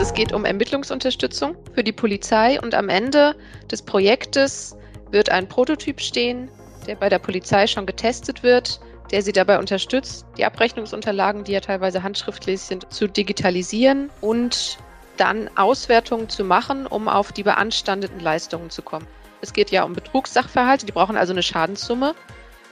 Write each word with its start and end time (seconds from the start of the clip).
Es 0.00 0.14
geht 0.14 0.32
um 0.32 0.44
Ermittlungsunterstützung 0.44 1.56
für 1.74 1.82
die 1.82 1.92
Polizei 1.92 2.60
und 2.60 2.74
am 2.74 2.88
Ende 2.88 3.34
des 3.70 3.82
Projektes 3.82 4.76
wird 5.10 5.28
ein 5.30 5.48
Prototyp 5.48 6.00
stehen, 6.00 6.48
der 6.86 6.94
bei 6.94 7.08
der 7.08 7.18
Polizei 7.18 7.66
schon 7.66 7.84
getestet 7.84 8.44
wird, 8.44 8.80
der 9.10 9.22
sie 9.22 9.32
dabei 9.32 9.58
unterstützt, 9.58 10.24
die 10.36 10.44
Abrechnungsunterlagen, 10.44 11.42
die 11.42 11.52
ja 11.52 11.60
teilweise 11.60 12.04
handschriftlich 12.04 12.60
sind, 12.60 12.92
zu 12.92 13.08
digitalisieren 13.08 14.08
und 14.20 14.78
dann 15.16 15.50
Auswertungen 15.56 16.28
zu 16.28 16.44
machen, 16.44 16.86
um 16.86 17.08
auf 17.08 17.32
die 17.32 17.42
beanstandeten 17.42 18.20
Leistungen 18.20 18.70
zu 18.70 18.82
kommen. 18.82 19.06
Es 19.40 19.52
geht 19.52 19.72
ja 19.72 19.82
um 19.82 19.94
Betrugssachverhalte, 19.94 20.86
die 20.86 20.92
brauchen 20.92 21.16
also 21.16 21.32
eine 21.32 21.42
Schadenssumme. 21.42 22.14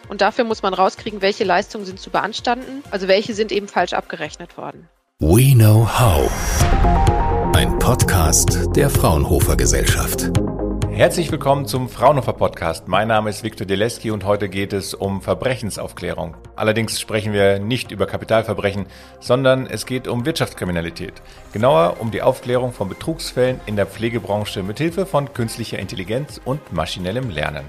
Und 0.09 0.21
dafür 0.21 0.45
muss 0.45 0.63
man 0.63 0.75
rauskriegen, 0.75 1.23
welche 1.23 1.43
Leistungen 1.43 1.85
sind 1.85 1.99
zu 1.99 2.11
beanstanden, 2.11 2.85
also 2.93 3.09
welche 3.09 3.35
sind 3.35 3.51
eben 3.51 3.67
falsch 3.67 3.95
abgerechnet 3.95 4.57
worden. 4.57 4.89
We 5.19 5.55
Know 5.55 5.89
How. 5.89 6.31
Ein 7.57 7.79
Podcast 7.79 8.69
der 8.77 8.91
Fraunhofer 8.91 9.57
Gesellschaft. 9.57 10.31
Herzlich 10.91 11.33
willkommen 11.33 11.65
zum 11.65 11.89
Fraunhofer 11.89 12.35
Podcast. 12.35 12.87
Mein 12.87 13.09
Name 13.09 13.31
ist 13.31 13.43
Viktor 13.43 13.67
Deleski 13.67 14.11
und 14.11 14.27
heute 14.27 14.51
geht 14.51 14.75
es 14.75 14.93
um 14.93 15.23
Verbrechensaufklärung. 15.23 16.37
Allerdings 16.55 17.01
sprechen 17.01 17.33
wir 17.33 17.59
nicht 17.59 17.93
über 17.93 18.07
Kapitalverbrechen, 18.07 18.85
sondern 19.19 19.67
es 19.67 19.87
geht 19.87 20.07
um 20.07 20.27
Wirtschaftskriminalität. 20.27 21.15
Genauer 21.51 21.97
um 21.99 22.11
die 22.11 22.21
Aufklärung 22.21 22.75
von 22.75 22.91
Betrugsfällen 22.91 23.59
in 23.65 23.77
der 23.77 23.87
Pflegebranche 23.87 24.63
mit 24.63 24.77
Hilfe 24.77 25.07
von 25.07 25.33
künstlicher 25.33 25.79
Intelligenz 25.79 26.43
und 26.45 26.75
maschinellem 26.75 27.31
Lernen. 27.31 27.65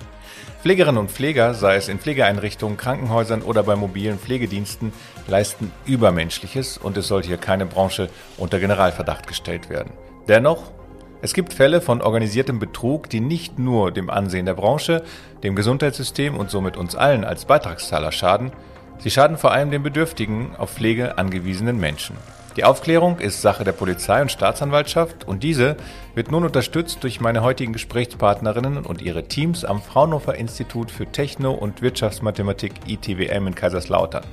Pflegerinnen 0.61 0.99
und 0.99 1.11
Pfleger, 1.11 1.53
sei 1.53 1.75
es 1.75 1.87
in 1.87 1.99
Pflegeeinrichtungen, 1.99 2.77
Krankenhäusern 2.77 3.41
oder 3.41 3.63
bei 3.63 3.75
mobilen 3.75 4.17
Pflegediensten, 4.17 4.91
leisten 5.27 5.71
Übermenschliches 5.85 6.77
und 6.77 6.97
es 6.97 7.07
sollte 7.07 7.27
hier 7.27 7.37
keine 7.37 7.65
Branche 7.65 8.09
unter 8.37 8.59
Generalverdacht 8.59 9.27
gestellt 9.27 9.69
werden. 9.69 9.91
Dennoch 10.27 10.71
es 11.19 11.33
gibt 11.33 11.53
Fälle 11.53 11.81
von 11.81 12.01
organisiertem 12.01 12.59
Betrug, 12.59 13.09
die 13.09 13.21
nicht 13.21 13.57
nur 13.57 13.91
dem 13.91 14.09
Ansehen 14.11 14.45
der 14.45 14.53
Branche, 14.53 15.03
dem 15.41 15.55
Gesundheitssystem 15.55 16.37
und 16.37 16.51
somit 16.51 16.77
uns 16.77 16.95
allen 16.95 17.23
als 17.23 17.45
Beitragszahler 17.45 18.11
schaden, 18.11 18.51
sie 18.99 19.09
schaden 19.09 19.37
vor 19.37 19.51
allem 19.51 19.71
den 19.71 19.81
bedürftigen, 19.81 20.55
auf 20.57 20.71
Pflege 20.71 21.17
angewiesenen 21.17 21.79
Menschen. 21.79 22.15
Die 22.57 22.63
Aufklärung 22.63 23.19
ist 23.19 23.43
Sache 23.43 23.63
der 23.63 23.71
Polizei 23.71 24.19
und 24.19 24.31
Staatsanwaltschaft 24.31 25.27
und 25.27 25.43
diese 25.43 25.77
wird 26.15 26.31
nun 26.31 26.43
unterstützt 26.43 27.03
durch 27.03 27.21
meine 27.21 27.43
heutigen 27.43 27.71
Gesprächspartnerinnen 27.71 28.83
und 28.83 29.03
ihre 29.03 29.25
Teams 29.25 29.63
am 29.63 29.79
Fraunhofer 29.79 30.33
Institut 30.33 30.89
für 30.89 31.05
Techno- 31.05 31.53
und 31.53 31.83
Wirtschaftsmathematik 31.83 32.73
ITWM 32.87 33.45
in 33.45 33.53
Kaiserslautern. 33.53 34.23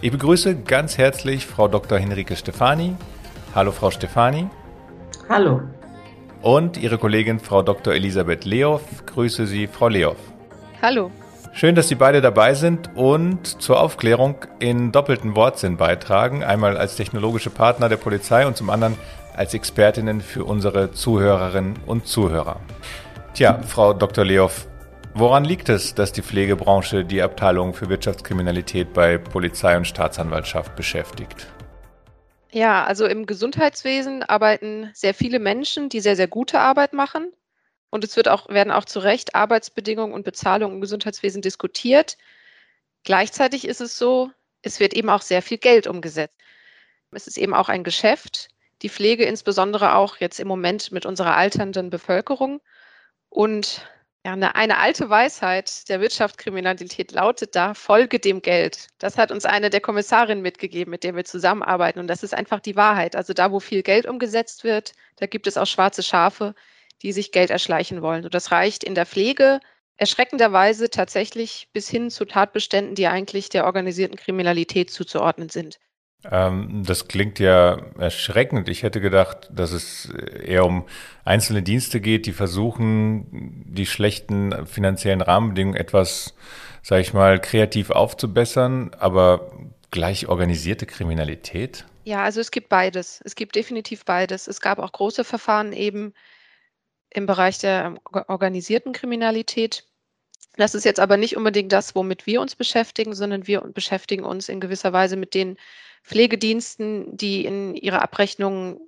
Ich 0.00 0.10
begrüße 0.10 0.56
ganz 0.62 0.96
herzlich 0.96 1.44
Frau 1.44 1.68
Dr. 1.68 1.98
Henrike 1.98 2.34
Stefani. 2.34 2.96
Hallo 3.54 3.72
Frau 3.72 3.90
Stefani. 3.90 4.48
Hallo 5.28 5.60
und 6.42 6.78
ihre 6.78 6.96
Kollegin 6.96 7.38
Frau 7.38 7.62
Dr. 7.62 7.92
Elisabeth 7.92 8.46
Leoff. 8.46 9.04
Grüße 9.04 9.46
Sie, 9.46 9.66
Frau 9.66 9.88
Leoff. 9.88 10.16
Hallo. 10.80 11.10
Schön, 11.52 11.74
dass 11.74 11.88
Sie 11.88 11.96
beide 11.96 12.20
dabei 12.20 12.54
sind 12.54 12.90
und 12.94 13.60
zur 13.60 13.80
Aufklärung 13.80 14.36
in 14.60 14.92
doppelten 14.92 15.34
Wortsinn 15.34 15.76
beitragen. 15.76 16.44
Einmal 16.44 16.76
als 16.76 16.96
technologische 16.96 17.50
Partner 17.50 17.88
der 17.88 17.96
Polizei 17.96 18.46
und 18.46 18.56
zum 18.56 18.70
anderen 18.70 18.96
als 19.34 19.52
Expertinnen 19.52 20.20
für 20.20 20.44
unsere 20.44 20.92
Zuhörerinnen 20.92 21.74
und 21.86 22.06
Zuhörer. 22.06 22.60
Tja, 23.34 23.60
Frau 23.66 23.92
Dr. 23.92 24.24
Leoff, 24.24 24.68
woran 25.14 25.44
liegt 25.44 25.68
es, 25.68 25.94
dass 25.94 26.12
die 26.12 26.22
Pflegebranche 26.22 27.04
die 27.04 27.20
Abteilung 27.20 27.74
für 27.74 27.88
Wirtschaftskriminalität 27.88 28.92
bei 28.92 29.18
Polizei 29.18 29.76
und 29.76 29.86
Staatsanwaltschaft 29.86 30.76
beschäftigt? 30.76 31.48
Ja, 32.52 32.84
also 32.84 33.06
im 33.06 33.26
Gesundheitswesen 33.26 34.22
arbeiten 34.22 34.90
sehr 34.94 35.14
viele 35.14 35.38
Menschen, 35.38 35.88
die 35.88 36.00
sehr, 36.00 36.16
sehr 36.16 36.28
gute 36.28 36.58
Arbeit 36.58 36.92
machen. 36.92 37.32
Und 37.90 38.04
es 38.04 38.16
wird 38.16 38.28
auch, 38.28 38.48
werden 38.48 38.72
auch 38.72 38.84
zu 38.84 39.00
Recht 39.00 39.34
Arbeitsbedingungen 39.34 40.14
und 40.14 40.24
Bezahlung 40.24 40.72
im 40.72 40.80
Gesundheitswesen 40.80 41.42
diskutiert. 41.42 42.16
Gleichzeitig 43.04 43.66
ist 43.66 43.80
es 43.80 43.98
so, 43.98 44.30
es 44.62 44.80
wird 44.80 44.94
eben 44.94 45.10
auch 45.10 45.22
sehr 45.22 45.42
viel 45.42 45.58
Geld 45.58 45.86
umgesetzt. 45.86 46.34
Es 47.12 47.26
ist 47.26 47.38
eben 47.38 47.54
auch 47.54 47.68
ein 47.68 47.82
Geschäft, 47.82 48.48
die 48.82 48.88
Pflege 48.88 49.24
insbesondere 49.24 49.94
auch 49.94 50.18
jetzt 50.18 50.38
im 50.38 50.48
Moment 50.48 50.92
mit 50.92 51.06
unserer 51.06 51.36
alternden 51.36 51.90
Bevölkerung. 51.90 52.60
Und 53.28 53.84
ja, 54.24 54.32
eine, 54.34 54.54
eine 54.54 54.78
alte 54.78 55.08
Weisheit 55.08 55.88
der 55.88 56.00
Wirtschaftskriminalität 56.00 57.12
lautet 57.12 57.56
da, 57.56 57.74
folge 57.74 58.20
dem 58.20 58.42
Geld. 58.42 58.88
Das 58.98 59.16
hat 59.16 59.32
uns 59.32 59.46
eine 59.46 59.70
der 59.70 59.80
Kommissarinnen 59.80 60.42
mitgegeben, 60.42 60.90
mit 60.90 61.04
der 61.04 61.16
wir 61.16 61.24
zusammenarbeiten. 61.24 61.98
Und 61.98 62.06
das 62.06 62.22
ist 62.22 62.34
einfach 62.34 62.60
die 62.60 62.76
Wahrheit. 62.76 63.16
Also 63.16 63.32
da, 63.32 63.50
wo 63.50 63.60
viel 63.60 63.82
Geld 63.82 64.06
umgesetzt 64.06 64.62
wird, 64.62 64.92
da 65.16 65.26
gibt 65.26 65.46
es 65.46 65.56
auch 65.56 65.66
schwarze 65.66 66.02
Schafe, 66.02 66.54
die 67.02 67.12
sich 67.12 67.32
Geld 67.32 67.50
erschleichen 67.50 68.02
wollen. 68.02 68.24
Und 68.24 68.34
das 68.34 68.52
reicht 68.52 68.84
in 68.84 68.94
der 68.94 69.06
Pflege 69.06 69.60
erschreckenderweise 69.96 70.88
tatsächlich 70.88 71.68
bis 71.72 71.88
hin 71.88 72.10
zu 72.10 72.24
Tatbeständen, 72.24 72.94
die 72.94 73.06
eigentlich 73.06 73.50
der 73.50 73.66
organisierten 73.66 74.16
Kriminalität 74.16 74.90
zuzuordnen 74.90 75.50
sind. 75.50 75.78
Ähm, 76.30 76.82
das 76.86 77.08
klingt 77.08 77.38
ja 77.38 77.78
erschreckend. 77.98 78.68
Ich 78.68 78.82
hätte 78.82 79.00
gedacht, 79.00 79.50
dass 79.52 79.72
es 79.72 80.10
eher 80.10 80.64
um 80.64 80.86
einzelne 81.24 81.62
Dienste 81.62 82.00
geht, 82.00 82.26
die 82.26 82.32
versuchen, 82.32 83.64
die 83.66 83.86
schlechten 83.86 84.66
finanziellen 84.66 85.20
Rahmenbedingungen 85.20 85.78
etwas, 85.78 86.34
sage 86.82 87.02
ich 87.02 87.12
mal, 87.12 87.40
kreativ 87.40 87.90
aufzubessern, 87.90 88.92
aber 88.98 89.50
gleich 89.90 90.28
organisierte 90.28 90.86
Kriminalität? 90.86 91.84
Ja, 92.04 92.22
also 92.24 92.40
es 92.40 92.50
gibt 92.50 92.68
beides. 92.68 93.20
Es 93.24 93.34
gibt 93.34 93.54
definitiv 93.56 94.04
beides. 94.04 94.48
Es 94.48 94.60
gab 94.60 94.78
auch 94.78 94.92
große 94.92 95.24
Verfahren 95.24 95.72
eben 95.72 96.14
im 97.10 97.26
Bereich 97.26 97.58
der 97.58 97.94
organisierten 98.28 98.92
Kriminalität. 98.92 99.84
Das 100.56 100.74
ist 100.74 100.84
jetzt 100.84 101.00
aber 101.00 101.16
nicht 101.16 101.36
unbedingt 101.36 101.72
das, 101.72 101.94
womit 101.94 102.26
wir 102.26 102.40
uns 102.40 102.54
beschäftigen, 102.54 103.14
sondern 103.14 103.46
wir 103.46 103.60
beschäftigen 103.60 104.24
uns 104.24 104.48
in 104.48 104.60
gewisser 104.60 104.92
Weise 104.92 105.16
mit 105.16 105.34
den 105.34 105.56
Pflegediensten, 106.02 107.16
die 107.16 107.44
in 107.44 107.74
ihrer 107.74 108.02
Abrechnung 108.02 108.80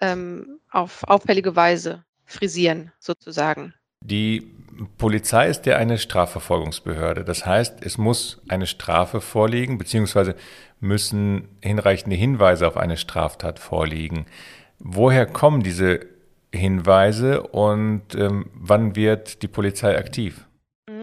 ähm, 0.00 0.60
auf 0.70 1.04
auffällige 1.04 1.56
Weise 1.56 2.04
frisieren, 2.24 2.92
sozusagen. 2.98 3.74
Die 4.04 4.52
Polizei 4.98 5.48
ist 5.48 5.66
ja 5.66 5.76
eine 5.76 5.98
Strafverfolgungsbehörde. 5.98 7.24
Das 7.24 7.46
heißt, 7.46 7.84
es 7.84 7.98
muss 7.98 8.42
eine 8.48 8.66
Strafe 8.66 9.20
vorliegen, 9.20 9.78
beziehungsweise 9.78 10.36
müssen 10.80 11.48
hinreichende 11.62 12.16
Hinweise 12.16 12.68
auf 12.68 12.76
eine 12.76 12.96
Straftat 12.96 13.58
vorliegen. 13.58 14.26
Woher 14.78 15.26
kommen 15.26 15.62
diese 15.62 16.06
Hinweise 16.56 17.42
und 17.42 18.14
ähm, 18.14 18.50
wann 18.54 18.96
wird 18.96 19.42
die 19.42 19.48
Polizei 19.48 19.96
aktiv? 19.96 20.46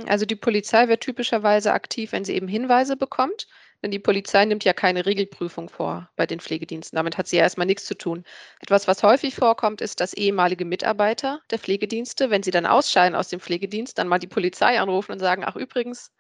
Also 0.08 0.25
die 0.25 0.36
Polizei 0.36 0.88
wird 0.88 1.02
typischerweise 1.02 1.72
aktiv, 1.74 2.12
wenn 2.12 2.25
sie 2.25 2.36
eben 2.36 2.47
Hinweise 2.47 2.97
bekommt. 2.97 3.47
Denn 3.84 3.92
die 3.92 4.00
Polizei 4.00 4.46
nimmt 4.46 4.63
ja 4.63 4.72
keine 4.72 5.06
Regelprüfung 5.06 5.68
vor 5.68 6.09
bei 6.16 6.25
den 6.25 6.40
Pflegediensten. 6.40 6.96
Damit 6.96 7.18
hat 7.18 7.28
sie 7.28 7.36
ja 7.36 7.44
erstmal 7.44 7.68
nichts 7.68 7.84
zu 7.84 7.96
tun. 7.96 8.24
Etwas, 8.62 8.88
was 8.88 9.03
häufig 9.03 9.36
vorkommt, 9.36 9.81
ist, 9.81 10.00
dass 10.00 10.13
ehemalige 10.13 10.63
Mitarbeiter 10.63 11.42
der 11.52 11.59
Pflegedienste, 11.59 12.30
wenn 12.30 12.44
sie 12.44 12.52
dann 12.52 12.66
ausscheiden 12.66 13.13
aus 13.13 13.28
dem 13.28 13.42
Pflegedienst, 13.42 13.97
dann 13.97 14.08
mal 14.08 14.19
die 14.19 14.28
Polizei 14.28 14.80
anrufen 14.80 15.12
und 15.12 15.19
sagen, 15.19 15.44
ach 15.46 15.58
übrigens, 15.58 16.13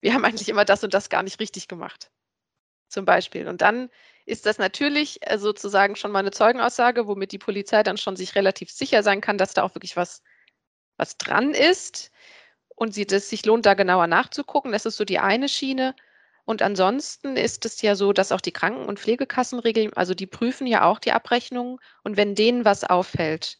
wir 0.00 0.14
haben 0.14 0.24
eigentlich 0.24 0.48
immer 0.48 0.64
das 0.64 0.82
und 0.82 0.94
das 0.94 1.10
gar 1.10 1.22
nicht 1.22 1.40
richtig 1.40 1.68
gemacht. 1.68 2.10
Zum 2.88 3.04
Beispiel. 3.04 3.48
Und 3.48 3.60
dann 3.60 3.90
ist 4.30 4.46
das 4.46 4.58
natürlich 4.58 5.18
äh, 5.22 5.38
sozusagen 5.38 5.96
schon 5.96 6.12
mal 6.12 6.20
eine 6.20 6.30
Zeugenaussage, 6.30 7.06
womit 7.06 7.32
die 7.32 7.38
Polizei 7.38 7.82
dann 7.82 7.98
schon 7.98 8.16
sich 8.16 8.34
relativ 8.34 8.70
sicher 8.70 9.02
sein 9.02 9.20
kann, 9.20 9.38
dass 9.38 9.54
da 9.54 9.62
auch 9.62 9.74
wirklich 9.74 9.96
was, 9.96 10.22
was 10.96 11.18
dran 11.18 11.52
ist 11.52 12.10
und 12.76 12.94
sie 12.94 13.06
das 13.06 13.28
sich 13.28 13.44
lohnt, 13.46 13.66
da 13.66 13.74
genauer 13.74 14.06
nachzugucken. 14.06 14.72
Das 14.72 14.86
ist 14.86 14.96
so 14.96 15.04
die 15.04 15.18
eine 15.18 15.48
Schiene. 15.48 15.94
Und 16.44 16.62
ansonsten 16.62 17.36
ist 17.36 17.64
es 17.64 17.82
ja 17.82 17.94
so, 17.94 18.12
dass 18.12 18.32
auch 18.32 18.40
die 18.40 18.52
Kranken- 18.52 18.86
und 18.86 18.98
Pflegekassen 18.98 19.58
regeln, 19.58 19.92
also 19.94 20.14
die 20.14 20.26
prüfen 20.26 20.66
ja 20.66 20.84
auch 20.84 20.98
die 20.98 21.12
Abrechnungen. 21.12 21.78
Und 22.02 22.16
wenn 22.16 22.34
denen 22.34 22.64
was 22.64 22.84
auffällt, 22.84 23.58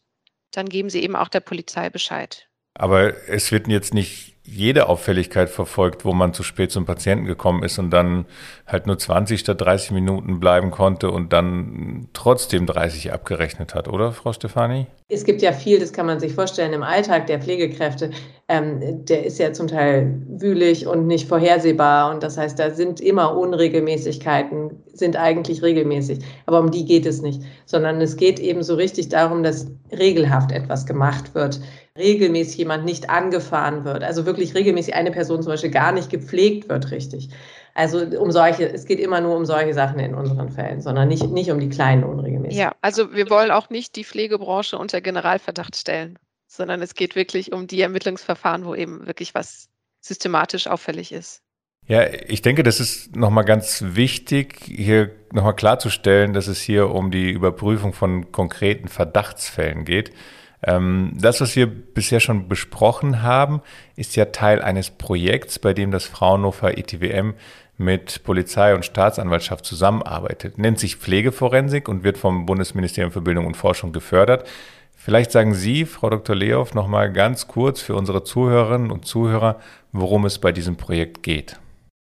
dann 0.51 0.69
geben 0.69 0.91
sie 0.91 1.03
eben 1.03 1.17
auch 1.17 1.29
der 1.29 1.41
Polizei 1.41 1.91
Bescheid. 1.91 2.50
Aber 2.75 3.13
es 3.29 3.53
wird 3.53 3.69
jetzt 3.69 3.95
nicht 3.95 4.31
jede 4.43 4.89
Auffälligkeit 4.89 5.49
verfolgt, 5.49 6.05
wo 6.05 6.13
man 6.13 6.35
zu 6.35 6.43
spät 6.43 6.73
zum 6.73 6.85
Patienten 6.85 7.25
gekommen 7.25 7.63
ist 7.63 7.79
und 7.79 7.91
dann 7.91 8.27
halt 8.67 8.87
nur 8.87 8.99
20 8.99 9.39
statt 9.39 9.61
30 9.61 9.93
Minuten 9.93 10.41
bleiben 10.41 10.71
konnte 10.73 11.11
und 11.11 11.33
dann 11.33 12.09
trotzdem 12.15 12.67
30 12.67 13.13
abgerechnet 13.13 13.75
hat, 13.75 13.87
oder, 13.87 14.13
Frau 14.13 14.33
Stefani? 14.33 14.87
Es 15.09 15.25
gibt 15.25 15.43
ja 15.43 15.53
viel, 15.53 15.79
das 15.79 15.93
kann 15.93 16.07
man 16.07 16.19
sich 16.19 16.33
vorstellen, 16.33 16.73
im 16.73 16.83
Alltag 16.83 17.27
der 17.27 17.41
Pflegekräfte. 17.41 18.11
Ähm, 18.49 19.05
der 19.05 19.25
ist 19.25 19.39
ja 19.39 19.53
zum 19.53 19.69
Teil 19.69 20.21
wühlig 20.29 20.87
und 20.87 21.07
nicht 21.07 21.29
vorhersehbar. 21.29 22.13
Und 22.13 22.23
das 22.23 22.37
heißt, 22.37 22.59
da 22.59 22.71
sind 22.71 23.01
immer 23.01 23.37
Unregelmäßigkeiten, 23.37 24.83
sind 24.93 25.17
eigentlich 25.17 25.63
regelmäßig. 25.63 26.21
Aber 26.47 26.61
um 26.61 26.71
die 26.71 26.85
geht 26.85 27.07
es 27.07 27.23
nicht, 27.23 27.43
sondern 27.67 28.01
es 28.01 28.17
geht 28.17 28.41
eben 28.41 28.63
so 28.63 28.75
richtig 28.75 29.11
darum, 29.11 29.43
dass 29.43 29.71
regelhaft 29.93 30.51
etwas 30.51 30.87
gemacht 30.87 31.35
wird 31.35 31.61
regelmäßig 32.01 32.57
jemand 32.59 32.85
nicht 32.85 33.09
angefahren 33.09 33.85
wird, 33.85 34.03
also 34.03 34.27
wirklich 34.27 34.55
regelmäßig 34.55 34.95
eine 34.95 35.13
Person 35.13 35.43
zum 35.43 35.53
Beispiel 35.53 35.71
gar 35.71 35.93
nicht 35.93 36.11
gepflegt 36.11 36.69
wird 36.69 36.91
richtig. 36.91 37.29
Also 37.75 38.01
um 38.19 38.33
solche, 38.33 38.69
es 38.73 38.85
geht 38.85 38.99
immer 38.99 39.21
nur 39.21 39.37
um 39.37 39.45
solche 39.45 39.75
Sachen 39.75 40.01
in 40.01 40.15
unseren 40.15 40.51
Fällen, 40.51 40.81
sondern 40.81 41.07
nicht, 41.09 41.31
nicht 41.31 41.51
um 41.51 41.61
die 41.61 41.69
kleinen 41.69 42.03
Unregelmäßigkeiten. 42.03 42.59
Ja, 42.59 42.77
also 42.83 43.15
wir 43.15 43.31
wollen 43.31 43.51
auch 43.53 43.71
nicht 43.71 43.95
die 43.95 44.05
Pflegebranche 44.05 44.77
unter 44.77 45.01
Generalverdacht 45.01 45.77
stellen, 45.77 46.19
sondern 46.49 46.83
es 46.83 46.95
geht 46.95 47.15
wirklich 47.15 47.53
um 47.53 47.67
die 47.69 47.81
Ermittlungsverfahren, 47.81 48.65
wo 48.65 48.75
eben 48.75 49.07
wirklich 49.07 49.35
was 49.35 49.69
systematisch 50.01 50.67
auffällig 50.67 51.13
ist. 51.13 51.43
Ja, 51.87 52.07
ich 52.07 52.43
denke, 52.43 52.63
das 52.63 52.79
ist 52.79 53.17
nochmal 53.17 53.45
ganz 53.45 53.83
wichtig, 53.85 54.61
hier 54.65 55.11
nochmal 55.33 55.57
klarzustellen, 55.57 56.33
dass 56.33 56.47
es 56.47 56.61
hier 56.61 56.91
um 56.91 57.11
die 57.11 57.31
Überprüfung 57.31 57.93
von 57.93 58.31
konkreten 58.33 58.89
Verdachtsfällen 58.89 59.85
geht. 59.85 60.13
Ähm, 60.63 61.13
das, 61.15 61.41
was 61.41 61.57
wir 61.57 61.67
bisher 61.67 62.21
schon 62.21 62.49
besprochen 62.49 63.23
haben, 63.23 63.63
ist 63.97 64.17
ja 64.17 64.27
Teil 64.27 64.61
eines 64.63 64.91
Projekts, 64.91 65.59
bei 65.59 65.73
dem 65.73 65.91
das 65.91 66.05
Fraunhofer 66.05 66.77
ETWM 66.77 67.35
mit 67.79 68.25
Polizei 68.25 68.75
und 68.75 68.85
Staatsanwaltschaft 68.85 69.65
zusammenarbeitet. 69.65 70.59
Nennt 70.59 70.79
sich 70.79 70.97
Pflegeforensik 70.97 71.89
und 71.89 72.05
wird 72.05 72.19
vom 72.19 72.45
Bundesministerium 72.45 73.11
für 73.11 73.23
Bildung 73.23 73.47
und 73.47 73.57
Forschung 73.57 73.93
gefördert. 73.93 74.47
Vielleicht 74.95 75.33
sagen 75.33 75.55
Sie, 75.55 75.87
Frau 75.87 76.11
Dr. 76.11 76.37
Leow, 76.37 76.75
noch 76.75 76.87
mal 76.87 77.11
ganz 77.11 77.49
kurz 77.49 77.81
für 77.81 77.95
unsere 77.95 78.23
Zuhörerinnen 78.23 78.91
und 78.91 79.07
Zuhörer, 79.07 79.59
worum 79.93 80.27
es 80.27 80.39
bei 80.39 80.53
diesem 80.53 80.77
Projekt 80.77 81.23
geht. 81.23 81.59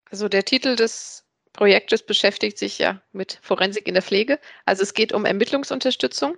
Also 0.10 0.30
der 0.30 0.46
Titel 0.46 0.78
des 0.78 1.26
Projektes 1.52 2.04
beschäftigt 2.04 2.58
sich 2.58 2.80
ja 2.80 3.02
mit 3.12 3.40
Forensik 3.42 3.88
in 3.90 3.96
der 3.96 4.04
Pflege. 4.04 4.40
Also 4.66 4.84
es 4.84 4.94
geht 4.94 5.12
um 5.12 5.26
Ermittlungsunterstützung 5.26 6.38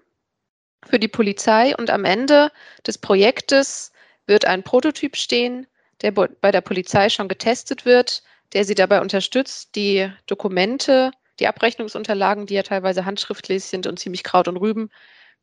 für 0.85 0.99
die 0.99 1.07
Polizei 1.07 1.75
und 1.75 1.89
am 1.89 2.05
Ende 2.05 2.51
des 2.85 2.97
Projektes 2.97 3.91
wird 4.25 4.45
ein 4.45 4.63
Prototyp 4.63 5.15
stehen, 5.15 5.67
der 6.01 6.11
bei 6.11 6.51
der 6.51 6.61
Polizei 6.61 7.09
schon 7.09 7.27
getestet 7.27 7.85
wird, 7.85 8.23
der 8.53 8.63
sie 8.63 8.75
dabei 8.75 9.01
unterstützt, 9.01 9.75
die 9.75 10.11
Dokumente, 10.27 11.11
die 11.39 11.47
Abrechnungsunterlagen, 11.47 12.45
die 12.45 12.53
ja 12.53 12.63
teilweise 12.63 13.05
handschriftlich 13.05 13.63
sind 13.65 13.87
und 13.87 13.99
ziemlich 13.99 14.23
Kraut 14.23 14.47
und 14.47 14.57
Rüben, 14.57 14.89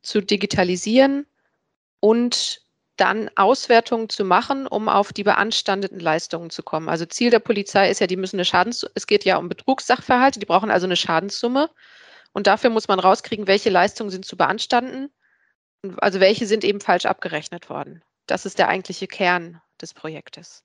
zu 0.01 0.21
digitalisieren 0.21 1.25
und 1.99 2.61
dann 2.97 3.29
Auswertungen 3.35 4.07
zu 4.07 4.23
machen, 4.23 4.67
um 4.67 4.87
auf 4.87 5.11
die 5.11 5.23
beanstandeten 5.23 5.99
Leistungen 5.99 6.49
zu 6.49 6.63
kommen. 6.63 6.87
Also 6.87 7.05
Ziel 7.05 7.29
der 7.29 7.39
Polizei 7.39 7.89
ist 7.89 7.99
ja, 7.99 8.07
die 8.07 8.15
müssen 8.15 8.37
eine 8.37 8.45
Schadens, 8.45 8.85
es 8.95 9.07
geht 9.07 9.25
ja 9.25 9.37
um 9.37 9.49
Betrugssachverhalte, 9.49 10.39
die 10.39 10.45
brauchen 10.45 10.71
also 10.71 10.85
eine 10.85 10.95
Schadenssumme. 10.95 11.69
Und 12.31 12.47
dafür 12.47 12.69
muss 12.69 12.87
man 12.87 12.99
rauskriegen, 12.99 13.47
welche 13.47 13.69
Leistungen 13.69 14.09
sind 14.09 14.25
zu 14.25 14.37
beanstanden, 14.37 15.09
also 15.97 16.19
welche 16.19 16.45
sind 16.45 16.63
eben 16.63 16.81
falsch 16.81 17.05
abgerechnet 17.05 17.69
worden. 17.69 18.01
Das 18.27 18.45
ist 18.45 18.59
der 18.59 18.69
eigentliche 18.69 19.07
Kern 19.07 19.61
des 19.81 19.93
Projektes. 19.93 20.63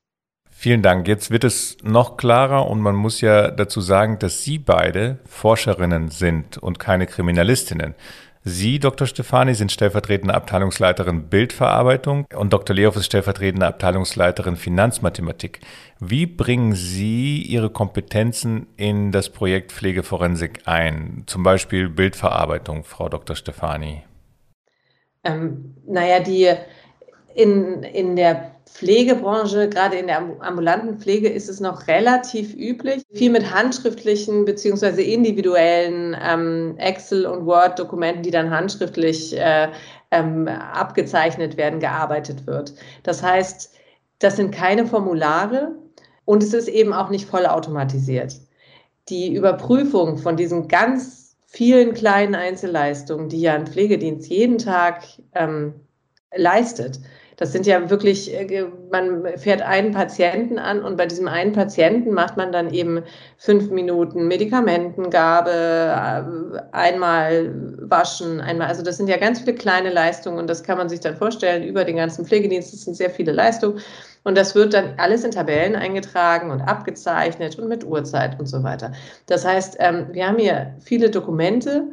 Vielen 0.50 0.82
Dank. 0.82 1.08
Jetzt 1.08 1.30
wird 1.30 1.44
es 1.44 1.76
noch 1.82 2.16
klarer 2.16 2.66
und 2.68 2.80
man 2.80 2.94
muss 2.94 3.20
ja 3.20 3.50
dazu 3.50 3.80
sagen, 3.80 4.18
dass 4.18 4.42
Sie 4.42 4.58
beide 4.58 5.18
Forscherinnen 5.24 6.10
sind 6.10 6.58
und 6.58 6.78
keine 6.78 7.06
Kriminalistinnen. 7.06 7.94
Sie, 8.42 8.78
Dr. 8.78 9.06
Stefani, 9.06 9.54
sind 9.54 9.70
stellvertretende 9.70 10.34
Abteilungsleiterin 10.34 11.28
Bildverarbeitung 11.28 12.24
und 12.34 12.52
Dr. 12.54 12.74
Leof 12.74 12.96
ist 12.96 13.06
stellvertretende 13.06 13.66
Abteilungsleiterin 13.66 14.56
Finanzmathematik. 14.56 15.60
Wie 15.98 16.24
bringen 16.24 16.74
Sie 16.74 17.42
Ihre 17.42 17.68
Kompetenzen 17.68 18.66
in 18.78 19.12
das 19.12 19.28
Projekt 19.28 19.72
Pflegeforensik 19.72 20.62
ein? 20.64 21.24
Zum 21.26 21.42
Beispiel 21.42 21.90
Bildverarbeitung, 21.90 22.84
Frau 22.84 23.10
Dr. 23.10 23.36
Stefani. 23.36 24.04
Ähm, 25.24 25.74
naja, 25.86 26.20
die 26.20 26.48
in, 27.34 27.82
in 27.82 28.16
der 28.16 28.52
Pflegebranche, 28.66 29.68
gerade 29.68 29.96
in 29.96 30.06
der 30.06 30.18
ambulanten 30.40 30.98
Pflege, 30.98 31.28
ist 31.28 31.48
es 31.48 31.60
noch 31.60 31.88
relativ 31.88 32.54
üblich, 32.54 33.02
viel 33.12 33.30
mit 33.30 33.52
handschriftlichen 33.52 34.44
beziehungsweise 34.44 35.02
individuellen 35.02 36.16
ähm, 36.22 36.74
Excel- 36.78 37.26
und 37.26 37.46
Word-Dokumenten, 37.46 38.22
die 38.22 38.30
dann 38.30 38.50
handschriftlich 38.50 39.36
äh, 39.36 39.68
ähm, 40.12 40.48
abgezeichnet 40.48 41.56
werden, 41.56 41.80
gearbeitet 41.80 42.46
wird. 42.46 42.74
Das 43.02 43.22
heißt, 43.22 43.74
das 44.20 44.36
sind 44.36 44.54
keine 44.54 44.86
Formulare 44.86 45.74
und 46.24 46.42
es 46.42 46.54
ist 46.54 46.68
eben 46.68 46.92
auch 46.92 47.10
nicht 47.10 47.26
vollautomatisiert. 47.28 48.36
Die 49.08 49.34
Überprüfung 49.34 50.18
von 50.18 50.36
diesen 50.36 50.68
ganz 50.68 51.19
vielen 51.50 51.94
kleinen 51.94 52.34
Einzelleistungen, 52.34 53.28
die 53.28 53.40
ja 53.40 53.54
ein 53.54 53.66
Pflegedienst 53.66 54.30
jeden 54.30 54.58
Tag 54.58 55.02
ähm, 55.34 55.74
leistet, 56.34 57.00
das 57.40 57.52
sind 57.52 57.66
ja 57.66 57.88
wirklich, 57.88 58.32
äh, 58.34 58.66
man 58.92 59.26
fährt 59.36 59.62
einen 59.62 59.92
Patienten 59.92 60.58
an 60.58 60.84
und 60.84 60.96
bei 60.98 61.06
diesem 61.06 61.26
einen 61.26 61.52
Patienten 61.52 62.12
macht 62.12 62.36
man 62.36 62.52
dann 62.52 62.72
eben 62.72 63.02
fünf 63.38 63.70
Minuten 63.70 64.28
Medikamentengabe, 64.28 65.50
äh, 65.50 66.60
einmal 66.72 67.50
waschen, 67.80 68.42
einmal, 68.42 68.68
also 68.68 68.82
das 68.82 68.98
sind 68.98 69.08
ja 69.08 69.16
ganz 69.16 69.40
viele 69.40 69.54
kleine 69.54 69.90
Leistungen 69.90 70.38
und 70.38 70.48
das 70.48 70.62
kann 70.62 70.76
man 70.76 70.90
sich 70.90 71.00
dann 71.00 71.16
vorstellen 71.16 71.64
über 71.64 71.84
den 71.84 71.96
ganzen 71.96 72.26
Pflegedienst, 72.26 72.74
das 72.74 72.82
sind 72.82 72.94
sehr 72.94 73.10
viele 73.10 73.32
Leistungen. 73.32 73.80
Und 74.22 74.36
das 74.36 74.54
wird 74.54 74.74
dann 74.74 74.94
alles 74.98 75.24
in 75.24 75.30
Tabellen 75.30 75.76
eingetragen 75.76 76.50
und 76.50 76.60
abgezeichnet 76.60 77.58
und 77.58 77.68
mit 77.68 77.84
Uhrzeit 77.84 78.38
und 78.38 78.46
so 78.46 78.62
weiter. 78.62 78.92
Das 79.26 79.44
heißt, 79.44 79.76
ähm, 79.80 80.08
wir 80.12 80.26
haben 80.26 80.38
hier 80.38 80.74
viele 80.80 81.10
Dokumente, 81.10 81.84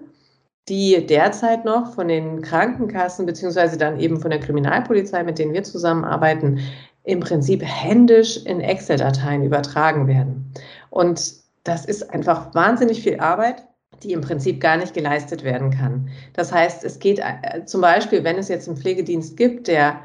die 0.68 1.06
derzeit 1.06 1.64
noch 1.64 1.94
von 1.94 2.10
den 2.10 2.42
Krankenkassen 2.42 3.26
beziehungsweise 3.26 3.78
dann 3.78 4.00
eben 4.00 4.20
von 4.20 4.32
der 4.32 4.42
Kriminalpolizei, 4.42 5.24
mit 5.24 5.40
denen 5.40 5.54
wir 5.54 5.64
zusammenarbeiten, 5.64 6.60
im 7.04 7.22
Prinzip 7.22 7.64
händisch 7.64 8.46
in 8.46 8.60
Excel-Dateien 8.60 9.44
übertragen 9.44 10.08
werden. 10.08 10.52
Und 10.90 11.36
das 11.64 11.86
ist 11.86 12.14
einfach 12.14 12.54
wahnsinnig 12.54 13.02
viel 13.02 13.20
Arbeit, 13.20 13.64
die 14.04 14.12
im 14.12 14.22
Prinzip 14.22 14.60
gar 14.60 14.76
nicht 14.76 14.94
geleistet 14.94 15.44
werden 15.44 15.72
kann. 15.72 16.10
Das 16.34 16.52
heißt, 16.52 16.84
es 16.84 17.00
geht 17.00 17.20
äh, 17.20 17.64
zum 17.66 17.80
Beispiel, 17.82 18.24
wenn 18.26 18.38
es 18.38 18.50
jetzt 18.50 18.68
einen 18.68 18.78
Pflegedienst 18.78 19.38
gibt, 19.38 19.68
der 19.68 20.02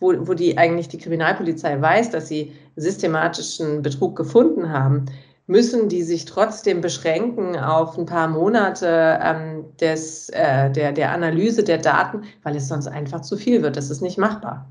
wo, 0.00 0.14
wo 0.26 0.34
die 0.34 0.56
eigentlich 0.58 0.88
die 0.88 0.98
Kriminalpolizei 0.98 1.80
weiß, 1.80 2.10
dass 2.10 2.28
sie 2.28 2.52
systematischen 2.76 3.82
Betrug 3.82 4.16
gefunden 4.16 4.70
haben, 4.70 5.06
müssen 5.46 5.88
die 5.88 6.02
sich 6.02 6.26
trotzdem 6.26 6.80
beschränken 6.80 7.56
auf 7.56 7.96
ein 7.98 8.06
paar 8.06 8.28
Monate 8.28 9.18
ähm, 9.22 9.64
des, 9.80 10.28
äh, 10.28 10.70
der, 10.70 10.92
der 10.92 11.10
Analyse 11.10 11.64
der 11.64 11.78
Daten, 11.78 12.22
weil 12.42 12.54
es 12.54 12.68
sonst 12.68 12.86
einfach 12.86 13.22
zu 13.22 13.36
viel 13.36 13.62
wird. 13.62 13.76
Das 13.76 13.90
ist 13.90 14.02
nicht 14.02 14.18
machbar. 14.18 14.68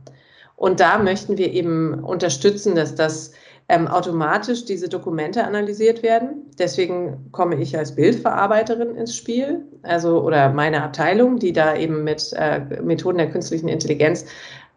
Und 0.56 0.80
da 0.80 0.98
möchten 1.00 1.38
wir 1.38 1.52
eben 1.52 2.04
unterstützen, 2.04 2.76
dass 2.76 2.96
das 2.96 3.32
ähm, 3.70 3.88
automatisch 3.88 4.66
diese 4.66 4.88
Dokumente 4.88 5.44
analysiert 5.44 6.04
werden. 6.04 6.46
Deswegen 6.58 7.32
komme 7.32 7.56
ich 7.56 7.78
als 7.78 7.96
Bildverarbeiterin 7.96 8.96
ins 8.96 9.16
Spiel, 9.16 9.66
also 9.84 10.22
oder 10.22 10.54
meine 10.54 10.84
Abteilung, 10.84 11.38
die 11.38 11.54
da 11.54 11.76
eben 11.76 12.04
mit 12.04 12.34
äh, 12.38 12.62
Methoden 12.82 13.18
der 13.18 13.30
künstlichen 13.30 13.68
Intelligenz 13.68 14.26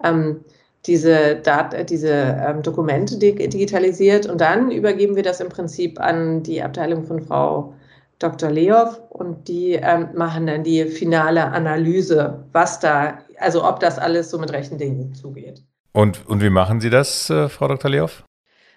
ähm, 0.05 0.45
diese, 0.87 1.37
Dat 1.37 1.75
äh, 1.75 1.85
diese 1.85 2.11
ähm, 2.11 2.63
Dokumente 2.63 3.19
digitalisiert 3.19 4.27
und 4.27 4.41
dann 4.41 4.71
übergeben 4.71 5.17
wir 5.17 5.23
das 5.23 5.41
im 5.41 5.49
Prinzip 5.49 6.01
an 6.01 6.43
die 6.43 6.63
Abteilung 6.63 7.05
von 7.05 7.21
Frau 7.23 7.75
Dr. 8.19 8.51
Leow 8.51 9.01
und 9.11 9.49
die 9.49 9.73
ähm, 9.73 10.09
machen 10.15 10.47
dann 10.47 10.63
die 10.63 10.85
finale 10.85 11.45
Analyse, 11.47 12.45
was 12.53 12.81
da, 12.81 13.19
also 13.39 13.67
ob 13.67 13.81
das 13.81 13.99
alles 13.99 14.31
so 14.31 14.39
mit 14.39 14.53
rechten 14.53 14.79
Dingen 14.79 15.15
zugeht. 15.15 15.63
Und, 15.93 16.27
und 16.27 16.43
wie 16.43 16.51
machen 16.51 16.81
Sie 16.81 16.91
das, 16.91 17.31
äh, 17.31 17.49
Frau 17.49 17.69
Dr. 17.69 17.91
Leow? 17.91 18.23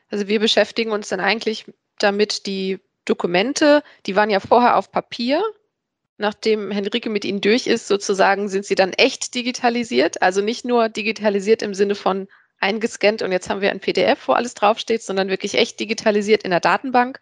Also 0.09 0.27
wir 0.27 0.39
beschäftigen 0.39 0.91
uns 0.91 1.09
dann 1.09 1.19
eigentlich 1.19 1.65
damit, 1.99 2.45
die 2.45 2.79
Dokumente, 3.05 3.83
die 4.05 4.15
waren 4.15 4.29
ja 4.29 4.39
vorher 4.39 4.77
auf 4.77 4.91
Papier 4.91 5.41
nachdem 6.17 6.71
Henrike 6.71 7.09
mit 7.09 7.25
Ihnen 7.25 7.41
durch 7.41 7.67
ist, 7.67 7.87
sozusagen, 7.87 8.49
sind 8.49 8.65
sie 8.65 8.75
dann 8.75 8.93
echt 8.93 9.33
digitalisiert. 9.35 10.21
Also 10.21 10.41
nicht 10.41 10.65
nur 10.65 10.89
digitalisiert 10.89 11.61
im 11.61 11.73
Sinne 11.73 11.95
von 11.95 12.27
eingescannt 12.59 13.21
und 13.21 13.31
jetzt 13.31 13.49
haben 13.49 13.61
wir 13.61 13.71
ein 13.71 13.79
PDF, 13.79 14.27
wo 14.27 14.33
alles 14.33 14.53
draufsteht, 14.53 15.03
sondern 15.03 15.29
wirklich 15.29 15.55
echt 15.55 15.79
digitalisiert 15.79 16.43
in 16.43 16.51
der 16.51 16.61
Datenbank. 16.61 17.19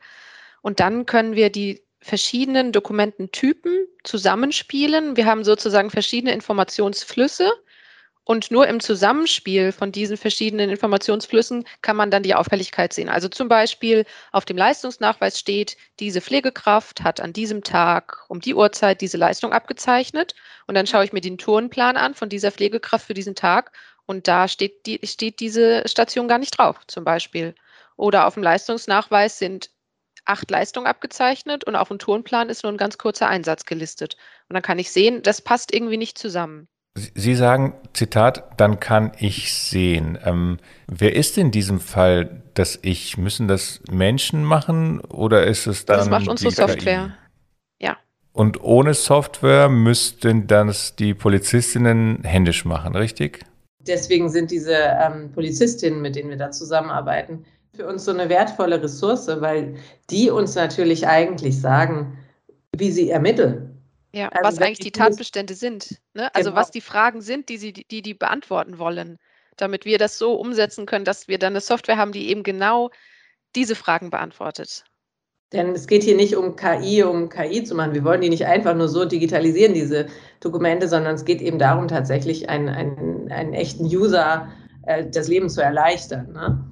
Und 0.61 0.79
dann 0.79 1.05
können 1.05 1.35
wir 1.35 1.49
die 1.49 1.81
verschiedenen 1.99 2.71
Dokumententypen 2.71 3.87
zusammenspielen. 4.03 5.17
Wir 5.17 5.25
haben 5.25 5.43
sozusagen 5.43 5.89
verschiedene 5.89 6.33
Informationsflüsse 6.33 7.51
und 8.23 8.51
nur 8.51 8.67
im 8.67 8.79
Zusammenspiel 8.79 9.71
von 9.71 9.91
diesen 9.91 10.15
verschiedenen 10.15 10.69
Informationsflüssen 10.69 11.65
kann 11.81 11.95
man 11.95 12.11
dann 12.11 12.21
die 12.21 12.35
Auffälligkeit 12.35 12.93
sehen. 12.93 13.09
Also 13.09 13.27
zum 13.29 13.47
Beispiel 13.47 14.05
auf 14.31 14.45
dem 14.45 14.57
Leistungsnachweis 14.57 15.39
steht, 15.39 15.75
diese 15.99 16.21
Pflegekraft 16.21 17.03
hat 17.03 17.19
an 17.19 17.33
diesem 17.33 17.63
Tag 17.63 18.23
um 18.29 18.39
die 18.39 18.53
Uhrzeit 18.53 19.01
diese 19.01 19.17
Leistung 19.17 19.53
abgezeichnet. 19.53 20.35
Und 20.67 20.75
dann 20.75 20.85
schaue 20.85 21.03
ich 21.03 21.13
mir 21.13 21.21
den 21.21 21.39
Turnplan 21.39 21.97
an 21.97 22.13
von 22.13 22.29
dieser 22.29 22.51
Pflegekraft 22.51 23.07
für 23.07 23.15
diesen 23.15 23.35
Tag. 23.35 23.71
Und 24.05 24.27
da 24.27 24.47
steht, 24.47 24.85
die, 24.85 24.99
steht 25.03 25.39
diese 25.39 25.87
Station 25.87 26.27
gar 26.27 26.37
nicht 26.37 26.57
drauf, 26.57 26.77
zum 26.87 27.03
Beispiel. 27.03 27.55
Oder 27.97 28.27
auf 28.27 28.35
dem 28.35 28.43
Leistungsnachweis 28.43 29.39
sind 29.39 29.71
acht 30.25 30.51
Leistungen 30.51 30.87
abgezeichnet 30.87 31.63
und 31.63 31.75
auf 31.75 31.87
dem 31.87 31.97
Turnplan 31.97 32.49
ist 32.49 32.63
nur 32.63 32.71
ein 32.71 32.77
ganz 32.77 32.97
kurzer 32.99 33.27
Einsatz 33.27 33.65
gelistet. 33.65 34.15
Und 34.47 34.53
dann 34.53 34.63
kann 34.63 34.79
ich 34.79 34.91
sehen, 34.91 35.23
das 35.23 35.41
passt 35.41 35.73
irgendwie 35.73 35.97
nicht 35.97 36.17
zusammen. 36.19 36.67
Sie 36.95 37.35
sagen, 37.35 37.73
Zitat, 37.93 38.59
dann 38.59 38.81
kann 38.81 39.13
ich 39.17 39.53
sehen. 39.53 40.17
Ähm, 40.25 40.57
wer 40.87 41.15
ist 41.15 41.37
in 41.37 41.51
diesem 41.51 41.79
Fall 41.79 42.41
das 42.53 42.79
Ich? 42.81 43.17
Müssen 43.17 43.47
das 43.47 43.79
Menschen 43.89 44.43
machen 44.43 44.99
oder 44.99 45.45
ist 45.47 45.67
es 45.67 45.85
dann. 45.85 45.99
Das 45.99 46.09
macht 46.09 46.27
unsere 46.27 46.51
Software. 46.51 47.13
KI? 47.77 47.85
Ja. 47.85 47.97
Und 48.33 48.61
ohne 48.61 48.93
Software 48.93 49.69
müssten 49.69 50.47
das 50.47 50.95
die 50.97 51.13
Polizistinnen 51.13 52.23
händisch 52.23 52.65
machen, 52.65 52.95
richtig? 52.95 53.39
Deswegen 53.87 54.29
sind 54.29 54.51
diese 54.51 54.75
ähm, 54.75 55.31
Polizistinnen, 55.31 56.01
mit 56.01 56.17
denen 56.17 56.29
wir 56.29 56.37
da 56.37 56.51
zusammenarbeiten, 56.51 57.45
für 57.73 57.87
uns 57.87 58.03
so 58.03 58.11
eine 58.11 58.27
wertvolle 58.27 58.83
Ressource, 58.83 59.27
weil 59.39 59.75
die 60.09 60.29
uns 60.29 60.55
natürlich 60.55 61.07
eigentlich 61.07 61.59
sagen, 61.59 62.17
wie 62.75 62.91
sie 62.91 63.09
ermitteln. 63.09 63.70
Ja, 64.13 64.29
also 64.29 64.47
was 64.47 64.59
eigentlich 64.59 64.79
die 64.79 64.91
Tatbestände 64.91 65.53
sind. 65.53 66.01
Ne? 66.13 66.33
Also 66.35 66.49
genau. 66.49 66.61
was 66.61 66.71
die 66.71 66.81
Fragen 66.81 67.21
sind, 67.21 67.49
die 67.49 67.57
sie, 67.57 67.71
die, 67.73 68.01
die 68.01 68.13
beantworten 68.13 68.77
wollen, 68.77 69.17
damit 69.57 69.85
wir 69.85 69.97
das 69.97 70.17
so 70.17 70.33
umsetzen 70.33 70.85
können, 70.85 71.05
dass 71.05 71.27
wir 71.27 71.39
dann 71.39 71.53
eine 71.53 71.61
Software 71.61 71.97
haben, 71.97 72.11
die 72.11 72.29
eben 72.29 72.43
genau 72.43 72.89
diese 73.55 73.75
Fragen 73.75 74.09
beantwortet. 74.09 74.83
Denn 75.53 75.73
es 75.73 75.87
geht 75.87 76.03
hier 76.03 76.15
nicht 76.15 76.35
um 76.35 76.55
KI, 76.55 77.03
um 77.03 77.27
KI 77.27 77.63
zu 77.63 77.75
machen. 77.75 77.93
Wir 77.93 78.05
wollen 78.05 78.21
die 78.21 78.29
nicht 78.29 78.45
einfach 78.45 78.73
nur 78.73 78.87
so 78.87 79.03
digitalisieren, 79.03 79.73
diese 79.73 80.07
Dokumente, 80.39 80.87
sondern 80.87 81.15
es 81.15 81.25
geht 81.25 81.41
eben 81.41 81.59
darum, 81.59 81.89
tatsächlich 81.89 82.49
einen, 82.49 82.69
einen, 82.69 83.31
einen 83.31 83.53
echten 83.53 83.85
User 83.85 84.49
äh, 84.83 85.05
das 85.09 85.27
Leben 85.27 85.49
zu 85.49 85.61
erleichtern. 85.61 86.31
Ne? 86.31 86.71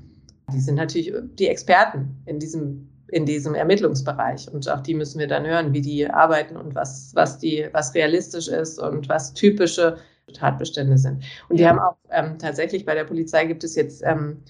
Die 0.54 0.62
sind 0.62 0.76
natürlich 0.76 1.14
die 1.36 1.48
Experten 1.48 2.22
in 2.26 2.40
diesem 2.40 2.90
in 3.12 3.26
diesem 3.26 3.56
Ermittlungsbereich. 3.56 4.52
Und 4.52 4.70
auch 4.70 4.82
die 4.82 4.94
müssen 4.94 5.20
wir 5.20 5.28
dann 5.28 5.46
hören, 5.46 5.74
wie 5.74 5.82
die 5.82 6.10
arbeiten 6.10 6.56
und 6.56 6.76
was, 6.76 7.12
was, 7.16 7.40
die, 7.40 7.68
was 7.72 7.94
realistisch 7.94 8.48
ist 8.48 8.80
und 8.80 9.10
was 9.10 9.34
typische 9.34 9.98
Tatbestände 10.34 10.98
sind. 10.98 11.24
Und 11.50 11.60
die 11.60 11.68
haben 11.68 11.80
auch 11.80 11.96
ähm, 12.12 12.38
tatsächlich 12.38 12.86
bei 12.86 12.94
der 12.94 13.04
Polizei 13.04 13.46
gibt 13.46 13.64
es 13.64 13.76
jetzt 13.76 14.04
ähm, 14.06 14.44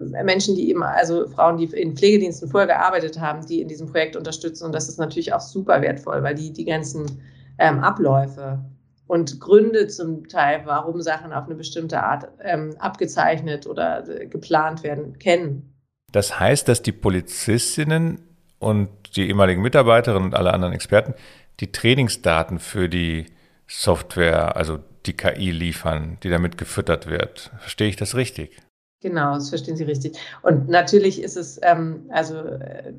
Menschen, 0.00 0.56
die 0.56 0.68
eben, 0.70 0.82
also 0.82 1.26
Frauen, 1.28 1.56
die 1.56 1.64
in 1.64 1.96
Pflegediensten 1.96 2.48
vorher 2.48 2.66
gearbeitet 2.66 3.20
haben, 3.20 3.46
die 3.46 3.60
in 3.60 3.68
diesem 3.68 3.86
Projekt 3.86 4.16
unterstützen. 4.16 4.64
Und 4.64 4.74
das 4.74 4.88
ist 4.88 4.98
natürlich 4.98 5.32
auch 5.32 5.40
super 5.40 5.80
wertvoll, 5.80 6.22
weil 6.22 6.34
die 6.34 6.52
die 6.52 6.64
ganzen 6.64 7.22
ähm, 7.58 7.80
Abläufe 7.80 8.64
und 9.06 9.40
Gründe 9.40 9.86
zum 9.86 10.28
Teil, 10.28 10.62
warum 10.64 11.00
Sachen 11.00 11.32
auf 11.32 11.46
eine 11.46 11.54
bestimmte 11.54 12.02
Art 12.02 12.28
ähm, 12.42 12.74
abgezeichnet 12.78 13.66
oder 13.66 14.06
äh, 14.08 14.26
geplant 14.26 14.82
werden, 14.82 15.18
kennen. 15.18 15.75
Das 16.12 16.38
heißt, 16.38 16.68
dass 16.68 16.82
die 16.82 16.92
Polizistinnen 16.92 18.20
und 18.58 18.88
die 19.16 19.28
ehemaligen 19.28 19.62
Mitarbeiterinnen 19.62 20.28
und 20.28 20.34
alle 20.34 20.52
anderen 20.52 20.72
Experten 20.72 21.14
die 21.60 21.72
Trainingsdaten 21.72 22.58
für 22.58 22.88
die 22.88 23.26
Software, 23.66 24.56
also 24.56 24.78
die 25.06 25.14
KI 25.14 25.50
liefern, 25.50 26.18
die 26.22 26.28
damit 26.28 26.58
gefüttert 26.58 27.06
wird. 27.06 27.50
Verstehe 27.58 27.88
ich 27.88 27.96
das 27.96 28.14
richtig? 28.14 28.56
Genau, 29.02 29.34
das 29.34 29.50
verstehen 29.50 29.76
Sie 29.76 29.84
richtig. 29.84 30.18
Und 30.42 30.68
natürlich 30.68 31.22
ist 31.22 31.36
es, 31.36 31.60
ähm, 31.62 32.06
also 32.10 32.38
äh, 32.38 32.92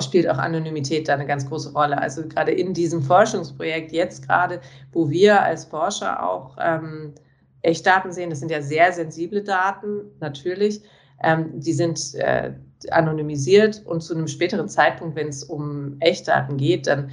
spielt 0.00 0.28
auch 0.28 0.38
Anonymität 0.38 1.08
da 1.08 1.14
eine 1.14 1.26
ganz 1.26 1.48
große 1.48 1.72
Rolle. 1.72 1.98
Also 1.98 2.26
gerade 2.26 2.52
in 2.52 2.74
diesem 2.74 3.00
Forschungsprojekt 3.00 3.92
jetzt 3.92 4.26
gerade, 4.26 4.60
wo 4.92 5.08
wir 5.08 5.42
als 5.42 5.64
Forscher 5.64 6.28
auch 6.28 6.56
ähm, 6.60 7.14
Echtdaten 7.62 8.12
sehen, 8.12 8.30
das 8.30 8.40
sind 8.40 8.50
ja 8.50 8.60
sehr 8.60 8.92
sensible 8.92 9.42
Daten, 9.42 10.10
natürlich. 10.20 10.82
Ähm, 11.22 11.60
die 11.60 11.72
sind 11.72 12.14
äh, 12.14 12.52
anonymisiert 12.90 13.82
und 13.86 14.02
zu 14.02 14.14
einem 14.14 14.28
späteren 14.28 14.68
Zeitpunkt, 14.68 15.16
wenn 15.16 15.28
es 15.28 15.44
um 15.44 15.96
Echtdaten 16.00 16.56
geht, 16.56 16.86
dann 16.86 17.10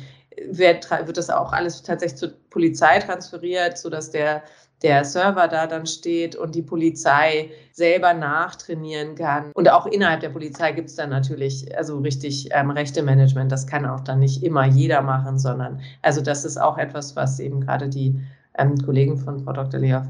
wird, 0.50 0.90
wird 0.90 1.18
das 1.18 1.30
auch 1.30 1.54
alles 1.54 1.82
tatsächlich 1.84 2.18
zur 2.18 2.32
Polizei 2.50 3.00
transferiert, 3.00 3.78
sodass 3.78 4.12
der, 4.12 4.44
der 4.82 5.06
Server 5.06 5.48
da 5.48 5.68
dann 5.68 5.86
steht 5.86 6.36
und 6.36 6.56
die 6.56 6.62
Polizei 6.62 7.52
selber 7.72 8.14
nachtrainieren 8.14 9.16
kann. 9.16 9.52
Und 9.54 9.70
auch 9.70 9.86
innerhalb 9.86 10.22
der 10.22 10.30
Polizei 10.30 10.72
gibt 10.72 10.90
es 10.90 10.96
dann 10.96 11.10
natürlich 11.10 11.76
also 11.78 12.00
richtig 12.00 12.50
ähm, 12.52 12.72
Rechte-Management. 12.72 13.52
Das 13.52 13.68
kann 13.68 13.86
auch 13.86 14.02
dann 14.02 14.20
nicht 14.20 14.44
immer 14.44 14.66
jeder 14.66 15.02
machen, 15.02 15.40
sondern 15.40 15.80
also 16.02 16.22
das 16.22 16.46
ist 16.46 16.58
auch 16.60 16.78
etwas, 16.78 17.16
was 17.16 17.40
eben 17.40 17.62
gerade 17.62 17.90
die 17.90 18.20
ähm, 18.58 18.78
Kollegen 18.78 19.18
von 19.18 19.40
Frau 19.40 19.54
Dr. 19.54 19.80
Leow 19.80 20.04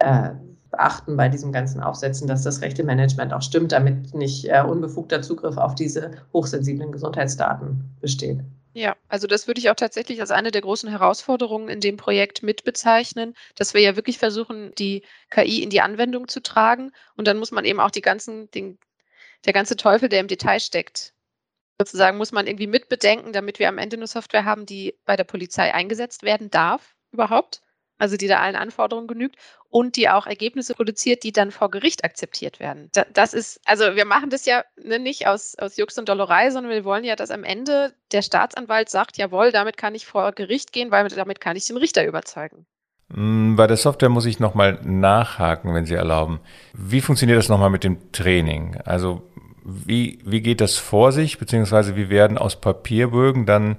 äh, 0.00 0.30
beachten 0.70 1.16
bei 1.16 1.28
diesem 1.28 1.52
ganzen 1.52 1.82
Aufsetzen, 1.82 2.28
dass 2.28 2.42
das 2.42 2.60
rechte 2.60 2.84
Management 2.84 3.32
auch 3.32 3.42
stimmt, 3.42 3.72
damit 3.72 4.14
nicht 4.14 4.48
äh, 4.48 4.62
unbefugter 4.62 5.22
Zugriff 5.22 5.56
auf 5.56 5.74
diese 5.74 6.12
hochsensiblen 6.32 6.92
Gesundheitsdaten 6.92 7.96
besteht. 8.00 8.40
Ja, 8.72 8.96
also 9.08 9.26
das 9.26 9.48
würde 9.48 9.60
ich 9.60 9.68
auch 9.68 9.74
tatsächlich 9.74 10.20
als 10.20 10.30
eine 10.30 10.52
der 10.52 10.60
großen 10.60 10.88
Herausforderungen 10.88 11.68
in 11.68 11.80
dem 11.80 11.96
Projekt 11.96 12.44
mit 12.44 12.62
bezeichnen, 12.62 13.34
dass 13.56 13.74
wir 13.74 13.80
ja 13.80 13.96
wirklich 13.96 14.18
versuchen, 14.18 14.72
die 14.76 15.02
KI 15.28 15.62
in 15.62 15.70
die 15.70 15.80
Anwendung 15.80 16.28
zu 16.28 16.40
tragen. 16.40 16.92
Und 17.16 17.26
dann 17.26 17.38
muss 17.38 17.50
man 17.50 17.64
eben 17.64 17.80
auch 17.80 17.90
die 17.90 18.00
ganzen, 18.00 18.48
den, 18.52 18.78
der 19.44 19.52
ganze 19.52 19.76
Teufel, 19.76 20.08
der 20.08 20.20
im 20.20 20.28
Detail 20.28 20.60
steckt, 20.60 21.14
sozusagen 21.80 22.16
muss 22.16 22.30
man 22.30 22.46
irgendwie 22.46 22.68
mitbedenken, 22.68 23.32
damit 23.32 23.58
wir 23.58 23.68
am 23.68 23.78
Ende 23.78 23.96
eine 23.96 24.06
Software 24.06 24.44
haben, 24.44 24.66
die 24.66 24.94
bei 25.04 25.16
der 25.16 25.24
Polizei 25.24 25.74
eingesetzt 25.74 26.22
werden 26.22 26.50
darf 26.50 26.94
überhaupt 27.10 27.62
also 28.00 28.16
die 28.16 28.26
da 28.26 28.40
allen 28.40 28.56
Anforderungen 28.56 29.06
genügt 29.06 29.36
und 29.68 29.96
die 29.96 30.08
auch 30.08 30.26
Ergebnisse 30.26 30.74
produziert, 30.74 31.22
die 31.22 31.32
dann 31.32 31.50
vor 31.50 31.70
Gericht 31.70 32.04
akzeptiert 32.04 32.58
werden. 32.58 32.90
Das 33.12 33.34
ist, 33.34 33.60
also 33.64 33.94
wir 33.94 34.06
machen 34.06 34.30
das 34.30 34.46
ja 34.46 34.64
ne, 34.82 34.98
nicht 34.98 35.26
aus, 35.26 35.56
aus 35.58 35.76
Jux 35.76 35.98
und 35.98 36.08
Dollerei, 36.08 36.50
sondern 36.50 36.72
wir 36.72 36.84
wollen 36.84 37.04
ja, 37.04 37.14
dass 37.14 37.30
am 37.30 37.44
Ende 37.44 37.92
der 38.10 38.22
Staatsanwalt 38.22 38.88
sagt, 38.88 39.18
jawohl, 39.18 39.52
damit 39.52 39.76
kann 39.76 39.94
ich 39.94 40.06
vor 40.06 40.32
Gericht 40.32 40.72
gehen, 40.72 40.90
weil 40.90 41.06
damit 41.08 41.40
kann 41.40 41.56
ich 41.56 41.66
den 41.66 41.76
Richter 41.76 42.06
überzeugen. 42.06 42.66
Mm, 43.08 43.56
bei 43.56 43.66
der 43.66 43.76
Software 43.76 44.08
muss 44.08 44.26
ich 44.26 44.40
nochmal 44.40 44.80
nachhaken, 44.82 45.74
wenn 45.74 45.84
Sie 45.84 45.94
erlauben. 45.94 46.40
Wie 46.72 47.00
funktioniert 47.00 47.38
das 47.38 47.48
nochmal 47.48 47.70
mit 47.70 47.84
dem 47.84 48.12
Training? 48.12 48.78
Also 48.84 49.22
wie, 49.64 50.18
wie 50.24 50.40
geht 50.40 50.60
das 50.60 50.76
vor 50.76 51.12
sich, 51.12 51.38
beziehungsweise 51.38 51.96
wie 51.96 52.08
werden 52.08 52.38
aus 52.38 52.60
Papierbögen 52.60 53.46
dann 53.46 53.76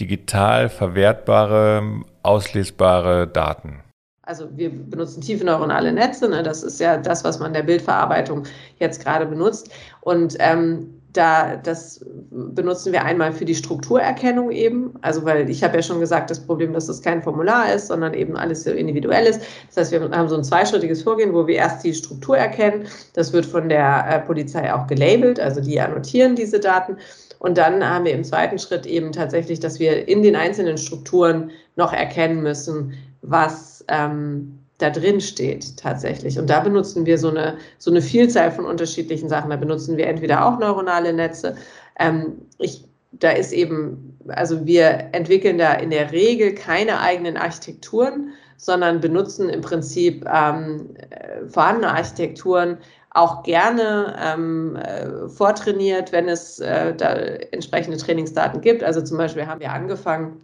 digital 0.00 0.68
verwertbare, 0.68 2.02
auslesbare 2.22 3.26
Daten? 3.26 3.82
Also 4.24 4.48
wir 4.56 4.70
benutzen 4.70 5.20
tiefe 5.20 5.44
neuronale 5.44 5.92
Netze, 5.92 6.28
ne? 6.28 6.42
das 6.42 6.62
ist 6.62 6.78
ja 6.78 6.96
das, 6.96 7.24
was 7.24 7.40
man 7.40 7.48
in 7.48 7.54
der 7.54 7.64
Bildverarbeitung 7.64 8.44
jetzt 8.78 9.02
gerade 9.02 9.26
benutzt. 9.26 9.72
Und 10.00 10.36
ähm, 10.38 11.01
da, 11.12 11.56
das 11.56 12.04
benutzen 12.30 12.92
wir 12.92 13.04
einmal 13.04 13.32
für 13.32 13.44
die 13.44 13.54
Strukturerkennung 13.54 14.50
eben. 14.50 14.94
Also, 15.02 15.24
weil 15.24 15.48
ich 15.50 15.62
habe 15.62 15.76
ja 15.76 15.82
schon 15.82 16.00
gesagt, 16.00 16.30
das 16.30 16.40
Problem, 16.40 16.72
dass 16.72 16.86
das 16.86 17.02
kein 17.02 17.22
Formular 17.22 17.72
ist, 17.72 17.88
sondern 17.88 18.14
eben 18.14 18.36
alles 18.36 18.64
so 18.64 18.70
individuell 18.70 19.26
ist. 19.26 19.42
Das 19.68 19.76
heißt, 19.76 19.92
wir 19.92 20.00
haben 20.10 20.28
so 20.28 20.36
ein 20.36 20.44
zweischrittiges 20.44 21.02
Vorgehen, 21.02 21.34
wo 21.34 21.46
wir 21.46 21.56
erst 21.56 21.84
die 21.84 21.92
Struktur 21.92 22.38
erkennen. 22.38 22.86
Das 23.14 23.32
wird 23.32 23.44
von 23.44 23.68
der 23.68 24.06
äh, 24.08 24.20
Polizei 24.20 24.72
auch 24.72 24.86
gelabelt, 24.86 25.38
also 25.38 25.60
die 25.60 25.80
annotieren 25.80 26.34
diese 26.34 26.60
Daten. 26.60 26.96
Und 27.38 27.58
dann 27.58 27.86
haben 27.86 28.04
wir 28.04 28.12
im 28.12 28.24
zweiten 28.24 28.58
Schritt 28.58 28.86
eben 28.86 29.12
tatsächlich, 29.12 29.60
dass 29.60 29.80
wir 29.80 30.08
in 30.08 30.22
den 30.22 30.36
einzelnen 30.36 30.78
Strukturen 30.78 31.50
noch 31.76 31.92
erkennen 31.92 32.42
müssen, 32.42 32.94
was 33.22 33.84
ähm, 33.88 34.61
da 34.82 34.90
drin 34.90 35.20
steht 35.20 35.76
tatsächlich. 35.76 36.38
Und 36.38 36.50
da 36.50 36.60
benutzen 36.60 37.06
wir 37.06 37.18
so 37.18 37.28
eine, 37.28 37.56
so 37.78 37.90
eine 37.90 38.02
Vielzahl 38.02 38.50
von 38.50 38.64
unterschiedlichen 38.64 39.28
Sachen. 39.28 39.50
Da 39.50 39.56
benutzen 39.56 39.96
wir 39.96 40.06
entweder 40.06 40.44
auch 40.44 40.58
neuronale 40.58 41.12
Netze. 41.12 41.56
Ähm, 41.98 42.32
ich, 42.58 42.84
da 43.12 43.30
ist 43.30 43.52
eben, 43.52 44.18
also 44.28 44.66
wir 44.66 45.08
entwickeln 45.12 45.58
da 45.58 45.74
in 45.74 45.90
der 45.90 46.10
Regel 46.10 46.54
keine 46.54 47.00
eigenen 47.00 47.36
Architekturen, 47.36 48.32
sondern 48.56 49.00
benutzen 49.00 49.48
im 49.48 49.60
Prinzip 49.60 50.24
ähm, 50.32 50.90
äh, 51.10 51.46
vorhandene 51.48 51.92
Architekturen 51.92 52.78
auch 53.10 53.42
gerne 53.42 54.16
ähm, 54.18 54.76
äh, 54.76 55.28
vortrainiert, 55.28 56.12
wenn 56.12 56.28
es 56.28 56.58
äh, 56.60 56.94
da 56.94 57.12
entsprechende 57.52 57.98
Trainingsdaten 57.98 58.60
gibt. 58.60 58.82
Also 58.82 59.02
zum 59.02 59.18
Beispiel 59.18 59.46
haben 59.46 59.60
wir 59.60 59.70
angefangen, 59.70 60.42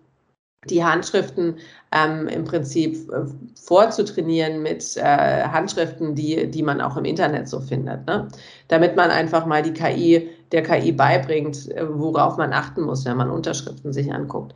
die 0.64 0.84
Handschriften 0.84 1.56
ähm, 1.92 2.26
im 2.28 2.44
Prinzip 2.44 3.10
äh, 3.12 3.24
vorzutrainieren 3.54 4.62
mit 4.62 4.96
äh, 4.96 5.02
Handschriften, 5.02 6.14
die, 6.14 6.50
die 6.50 6.62
man 6.62 6.80
auch 6.80 6.96
im 6.96 7.04
Internet 7.04 7.48
so 7.48 7.60
findet. 7.60 8.06
Ne? 8.06 8.28
Damit 8.66 8.96
man 8.96 9.10
einfach 9.10 9.46
mal 9.46 9.62
die 9.62 9.72
KI, 9.72 10.28
der 10.50 10.62
KI 10.62 10.90
beibringt, 10.90 11.70
äh, 11.70 11.86
worauf 11.88 12.36
man 12.36 12.52
achten 12.52 12.82
muss, 12.82 13.04
wenn 13.04 13.16
man 13.16 13.30
Unterschriften 13.30 13.92
sich 13.92 14.12
anguckt. 14.12 14.54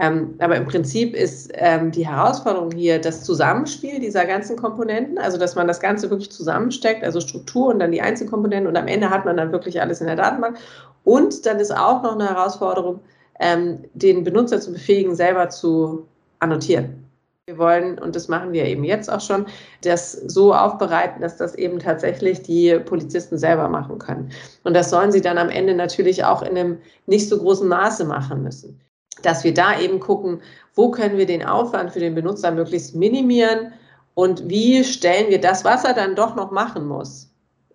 Ähm, 0.00 0.36
aber 0.38 0.56
im 0.56 0.64
Prinzip 0.64 1.14
ist 1.14 1.50
ähm, 1.54 1.90
die 1.90 2.06
Herausforderung 2.06 2.70
hier 2.70 2.98
das 2.98 3.24
Zusammenspiel 3.24 4.00
dieser 4.00 4.24
ganzen 4.24 4.56
Komponenten, 4.56 5.18
also 5.18 5.36
dass 5.36 5.54
man 5.54 5.68
das 5.68 5.80
Ganze 5.80 6.08
wirklich 6.08 6.32
zusammensteckt, 6.32 7.04
also 7.04 7.20
Struktur 7.20 7.68
und 7.68 7.78
dann 7.78 7.92
die 7.92 8.00
Einzelkomponenten 8.00 8.68
und 8.68 8.76
am 8.78 8.86
Ende 8.86 9.10
hat 9.10 9.26
man 9.26 9.36
dann 9.36 9.52
wirklich 9.52 9.82
alles 9.82 10.00
in 10.00 10.06
der 10.06 10.16
Datenbank. 10.16 10.56
Und 11.04 11.44
dann 11.44 11.60
ist 11.60 11.76
auch 11.76 12.02
noch 12.02 12.14
eine 12.14 12.30
Herausforderung, 12.30 13.00
ähm, 13.42 13.84
den 13.94 14.24
Benutzer 14.24 14.60
zu 14.60 14.72
befähigen, 14.72 15.14
selber 15.14 15.48
zu 15.50 16.06
annotieren. 16.38 17.04
Wir 17.46 17.58
wollen, 17.58 17.98
und 17.98 18.14
das 18.14 18.28
machen 18.28 18.52
wir 18.52 18.64
eben 18.66 18.84
jetzt 18.84 19.10
auch 19.10 19.20
schon, 19.20 19.46
das 19.82 20.12
so 20.12 20.54
aufbereiten, 20.54 21.20
dass 21.20 21.36
das 21.36 21.56
eben 21.56 21.80
tatsächlich 21.80 22.42
die 22.42 22.78
Polizisten 22.78 23.36
selber 23.36 23.68
machen 23.68 23.98
können. 23.98 24.30
Und 24.62 24.74
das 24.74 24.90
sollen 24.90 25.10
sie 25.12 25.20
dann 25.20 25.38
am 25.38 25.48
Ende 25.48 25.74
natürlich 25.74 26.24
auch 26.24 26.42
in 26.42 26.56
einem 26.56 26.78
nicht 27.06 27.28
so 27.28 27.38
großen 27.38 27.68
Maße 27.68 28.04
machen 28.04 28.42
müssen 28.42 28.80
dass 29.22 29.44
wir 29.44 29.54
da 29.54 29.78
eben 29.78 30.00
gucken, 30.00 30.40
wo 30.74 30.90
können 30.90 31.18
wir 31.18 31.26
den 31.26 31.44
Aufwand 31.44 31.92
für 31.92 32.00
den 32.00 32.14
Benutzer 32.14 32.50
möglichst 32.50 32.94
minimieren 32.94 33.72
Und 34.14 34.48
wie 34.48 34.84
stellen 34.84 35.30
wir 35.30 35.40
das, 35.40 35.64
was 35.64 35.84
er 35.84 35.94
dann 35.94 36.14
doch 36.14 36.34
noch 36.36 36.50
machen 36.50 36.86
muss, 36.86 37.31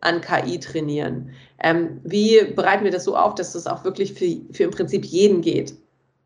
an 0.08 0.22
KI 0.22 0.60
trainieren? 0.60 1.30
Ähm, 1.62 2.00
wie 2.04 2.44
bereiten 2.56 2.84
wir 2.84 2.92
das 2.92 3.04
so 3.04 3.16
auf, 3.16 3.36
dass 3.36 3.54
das 3.54 3.68
auch 3.68 3.84
wirklich 3.84 4.14
für, 4.14 4.54
für 4.54 4.64
im 4.64 4.72
Prinzip 4.72 5.06
jeden 5.06 5.42
geht? 5.42 5.76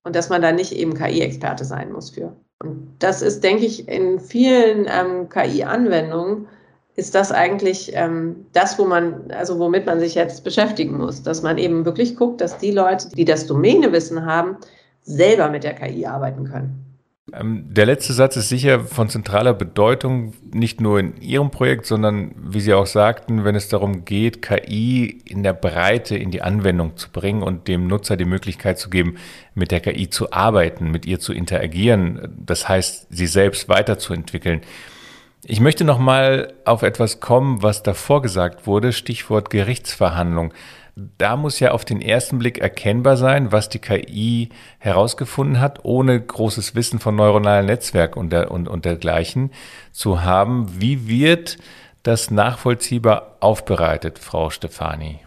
Und 0.03 0.15
dass 0.15 0.29
man 0.29 0.41
da 0.41 0.51
nicht 0.51 0.71
eben 0.71 0.93
KI-Experte 0.93 1.63
sein 1.63 1.91
muss 1.91 2.09
für. 2.09 2.35
Und 2.61 2.95
das 2.99 3.21
ist, 3.21 3.43
denke 3.43 3.65
ich, 3.65 3.87
in 3.87 4.19
vielen 4.19 4.87
ähm, 4.87 5.29
KI-Anwendungen 5.29 6.47
ist 6.95 7.15
das 7.15 7.31
eigentlich 7.31 7.91
ähm, 7.95 8.45
das, 8.53 8.77
wo 8.77 8.85
man, 8.85 9.31
also 9.31 9.59
womit 9.59 9.85
man 9.85 9.99
sich 9.99 10.15
jetzt 10.15 10.43
beschäftigen 10.43 10.97
muss, 10.97 11.23
dass 11.23 11.41
man 11.41 11.57
eben 11.57 11.85
wirklich 11.85 12.15
guckt, 12.15 12.41
dass 12.41 12.57
die 12.57 12.71
Leute, 12.71 13.09
die 13.09 13.25
das 13.25 13.47
Domänewissen 13.47 14.25
haben, 14.25 14.57
selber 15.03 15.49
mit 15.49 15.63
der 15.63 15.73
KI 15.73 16.05
arbeiten 16.05 16.43
können. 16.43 16.90
Ähm, 17.33 17.65
der 17.73 17.85
letzte 17.85 18.13
Satz 18.13 18.35
ist 18.35 18.49
sicher 18.49 18.81
von 18.81 19.07
zentraler 19.09 19.53
Bedeutung, 19.53 20.33
nicht 20.51 20.81
nur 20.81 20.99
in 20.99 21.21
Ihrem 21.21 21.49
Projekt, 21.49 21.85
sondern, 21.85 22.35
wie 22.37 22.59
Sie 22.59 22.73
auch 22.73 22.85
sagten, 22.85 23.45
wenn 23.45 23.55
es 23.55 23.69
darum 23.69 24.03
geht, 24.03 24.41
KI 24.41 25.21
in 25.25 25.43
der 25.43 25.53
Breite 25.53 26.17
in 26.17 26.31
die 26.31 26.41
Anwendung 26.41 26.97
zu 26.97 27.09
bringen 27.09 27.41
und 27.41 27.67
dem 27.67 27.87
Nutzer 27.87 28.17
die 28.17 28.25
Möglichkeit 28.25 28.79
zu 28.79 28.89
geben, 28.89 29.15
mit 29.55 29.71
der 29.71 29.79
KI 29.79 30.09
zu 30.09 30.33
arbeiten, 30.33 30.91
mit 30.91 31.05
ihr 31.05 31.19
zu 31.19 31.33
interagieren, 31.33 32.35
das 32.45 32.67
heißt, 32.67 33.07
sie 33.09 33.27
selbst 33.27 33.69
weiterzuentwickeln. 33.69 34.61
Ich 35.45 35.59
möchte 35.59 35.85
noch 35.85 35.97
mal 35.97 36.53
auf 36.65 36.83
etwas 36.83 37.19
kommen, 37.19 37.63
was 37.63 37.81
davor 37.81 38.21
gesagt 38.21 38.67
wurde, 38.67 38.93
Stichwort 38.93 39.49
Gerichtsverhandlung. 39.49 40.53
Da 40.95 41.37
muss 41.37 41.59
ja 41.59 41.71
auf 41.71 41.85
den 41.85 42.01
ersten 42.01 42.39
Blick 42.39 42.59
erkennbar 42.59 43.15
sein, 43.15 43.51
was 43.51 43.69
die 43.69 43.79
KI 43.79 44.49
herausgefunden 44.79 45.61
hat, 45.61 45.79
ohne 45.83 46.19
großes 46.19 46.75
Wissen 46.75 46.99
von 46.99 47.15
neuronalen 47.15 47.65
Netzwerken 47.65 48.19
und, 48.19 48.31
der, 48.31 48.51
und, 48.51 48.67
und 48.67 48.85
dergleichen 48.85 49.51
zu 49.91 50.23
haben. 50.23 50.81
Wie 50.81 51.07
wird 51.07 51.57
das 52.03 52.29
nachvollziehbar 52.31 53.37
aufbereitet, 53.39 54.19
Frau 54.19 54.49
Stefani? 54.49 55.19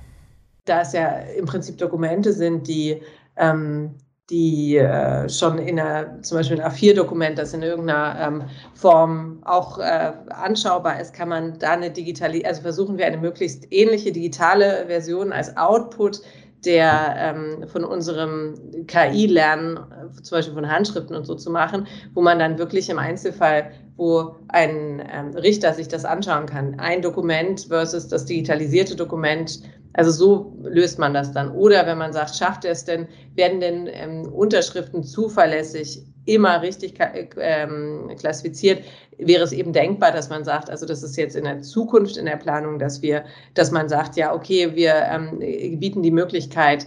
Da 0.66 0.82
es 0.82 0.92
ja 0.92 1.08
im 1.38 1.46
Prinzip 1.46 1.78
Dokumente 1.78 2.32
sind, 2.32 2.68
die 2.68 3.00
ähm, 3.36 3.94
die 4.30 4.76
äh, 4.78 5.28
schon 5.28 5.58
in 5.58 5.78
einer, 5.78 6.22
zum 6.22 6.38
Beispiel 6.38 6.60
ein 6.60 6.72
A4-Dokument, 6.72 7.38
das 7.38 7.52
in 7.52 7.62
irgendeiner 7.62 8.18
ähm, 8.18 8.42
Form 8.74 9.42
auch 9.44 9.78
äh, 9.78 10.12
anschaubar 10.30 10.98
ist, 11.00 11.12
kann 11.12 11.28
man 11.28 11.58
da 11.58 11.72
eine 11.72 11.90
digitale, 11.90 12.44
also 12.46 12.62
versuchen 12.62 12.96
wir 12.96 13.06
eine 13.06 13.18
möglichst 13.18 13.66
ähnliche 13.70 14.12
digitale 14.12 14.86
Version 14.86 15.32
als 15.32 15.54
Output 15.56 16.22
der 16.64 17.14
ähm, 17.18 17.68
von 17.68 17.84
unserem 17.84 18.54
KI-Lernen, 18.86 19.76
äh, 19.76 20.22
zum 20.22 20.38
Beispiel 20.38 20.54
von 20.54 20.70
Handschriften 20.70 21.14
und 21.14 21.26
so 21.26 21.34
zu 21.34 21.50
machen, 21.50 21.86
wo 22.14 22.22
man 22.22 22.38
dann 22.38 22.58
wirklich 22.58 22.88
im 22.88 22.98
Einzelfall, 22.98 23.72
wo 23.96 24.36
ein 24.48 25.02
ähm, 25.12 25.36
Richter 25.36 25.74
sich 25.74 25.88
das 25.88 26.06
anschauen 26.06 26.46
kann, 26.46 26.78
ein 26.80 27.02
Dokument 27.02 27.66
versus 27.68 28.08
das 28.08 28.24
digitalisierte 28.24 28.96
Dokument 28.96 29.60
also 29.94 30.10
so 30.10 30.56
löst 30.62 30.98
man 30.98 31.14
das 31.14 31.32
dann. 31.32 31.50
Oder 31.52 31.86
wenn 31.86 31.98
man 31.98 32.12
sagt, 32.12 32.36
schafft 32.36 32.64
er 32.64 32.72
es 32.72 32.84
denn, 32.84 33.08
werden 33.34 33.60
denn 33.60 33.88
ähm, 33.90 34.32
Unterschriften 34.32 35.02
zuverlässig 35.02 36.04
immer 36.26 36.62
richtig 36.62 36.94
ähm, 37.38 38.10
klassifiziert, 38.18 38.82
wäre 39.18 39.44
es 39.44 39.52
eben 39.52 39.72
denkbar, 39.72 40.10
dass 40.10 40.30
man 40.30 40.44
sagt, 40.44 40.70
also 40.70 40.86
das 40.86 41.02
ist 41.02 41.16
jetzt 41.16 41.36
in 41.36 41.44
der 41.44 41.62
Zukunft 41.62 42.16
in 42.16 42.26
der 42.26 42.36
Planung, 42.36 42.78
dass 42.78 43.02
wir, 43.02 43.24
dass 43.54 43.70
man 43.70 43.88
sagt, 43.88 44.16
ja, 44.16 44.34
okay, 44.34 44.74
wir 44.74 44.94
ähm, 44.94 45.38
bieten 45.78 46.02
die 46.02 46.10
Möglichkeit, 46.10 46.86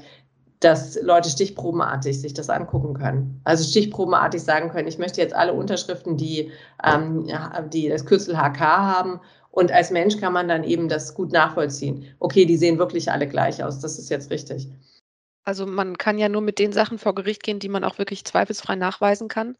dass 0.59 0.99
Leute 1.01 1.29
stichprobenartig 1.29 2.19
sich 2.19 2.33
das 2.33 2.49
angucken 2.49 2.95
können. 2.95 3.39
Also 3.43 3.63
stichprobenartig 3.63 4.41
sagen 4.41 4.69
können, 4.69 4.87
ich 4.87 4.97
möchte 4.97 5.21
jetzt 5.21 5.35
alle 5.35 5.53
Unterschriften, 5.53 6.17
die, 6.17 6.51
ähm, 6.83 7.27
die 7.71 7.89
das 7.89 8.05
Kürzel 8.05 8.35
HK 8.35 8.59
haben 8.59 9.19
und 9.57 9.71
als 9.71 9.89
Mensch 9.89 10.17
kann 10.19 10.33
man 10.33 10.47
dann 10.47 10.63
eben 10.63 10.87
das 10.87 11.15
gut 11.15 11.31
nachvollziehen. 11.31 12.05
Okay, 12.19 12.45
die 12.45 12.57
sehen 12.57 12.77
wirklich 12.77 13.11
alle 13.11 13.27
gleich 13.27 13.63
aus. 13.63 13.79
Das 13.79 13.97
ist 13.97 14.07
jetzt 14.11 14.29
richtig. 14.29 14.67
Also 15.45 15.65
man 15.65 15.97
kann 15.97 16.19
ja 16.19 16.29
nur 16.29 16.43
mit 16.43 16.59
den 16.59 16.71
Sachen 16.71 16.99
vor 16.99 17.15
Gericht 17.15 17.41
gehen, 17.41 17.57
die 17.57 17.67
man 17.67 17.83
auch 17.83 17.97
wirklich 17.97 18.23
zweifelsfrei 18.23 18.75
nachweisen 18.75 19.29
kann. 19.29 19.57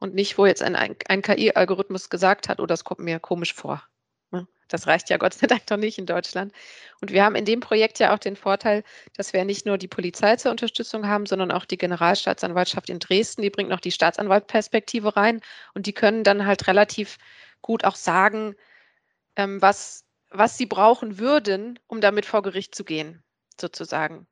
Und 0.00 0.16
nicht, 0.16 0.36
wo 0.36 0.46
jetzt 0.46 0.64
ein, 0.64 0.74
ein 0.74 1.22
KI-Algorithmus 1.22 2.10
gesagt 2.10 2.48
hat, 2.48 2.58
oh, 2.58 2.66
das 2.66 2.82
kommt 2.82 2.98
mir 2.98 3.20
komisch 3.20 3.54
vor. 3.54 3.84
Ne? 4.32 4.48
Das 4.66 4.88
reicht 4.88 5.10
ja 5.10 5.16
Gott 5.16 5.34
sei 5.34 5.46
Dank 5.46 5.64
doch 5.66 5.76
nicht 5.76 5.96
in 5.96 6.06
Deutschland. 6.06 6.52
Und 7.00 7.12
wir 7.12 7.24
haben 7.24 7.36
in 7.36 7.44
dem 7.44 7.60
Projekt 7.60 8.00
ja 8.00 8.12
auch 8.12 8.18
den 8.18 8.34
Vorteil, 8.34 8.82
dass 9.16 9.32
wir 9.32 9.44
nicht 9.44 9.64
nur 9.64 9.78
die 9.78 9.86
Polizei 9.86 10.34
zur 10.34 10.50
Unterstützung 10.50 11.06
haben, 11.06 11.24
sondern 11.24 11.52
auch 11.52 11.66
die 11.66 11.78
Generalstaatsanwaltschaft 11.78 12.90
in 12.90 12.98
Dresden. 12.98 13.42
Die 13.42 13.50
bringt 13.50 13.70
noch 13.70 13.78
die 13.78 13.92
Staatsanwaltperspektive 13.92 15.14
rein 15.14 15.40
und 15.72 15.86
die 15.86 15.92
können 15.92 16.24
dann 16.24 16.46
halt 16.46 16.66
relativ 16.66 17.18
gut 17.62 17.84
auch 17.84 17.94
sagen, 17.94 18.56
ähm, 19.36 19.60
was, 19.62 20.04
was 20.30 20.58
sie 20.58 20.66
brauchen 20.66 21.18
würden, 21.18 21.78
um 21.86 22.00
damit 22.00 22.26
vor 22.26 22.42
Gericht 22.42 22.74
zu 22.74 22.84
gehen, 22.84 23.22
sozusagen. 23.60 24.26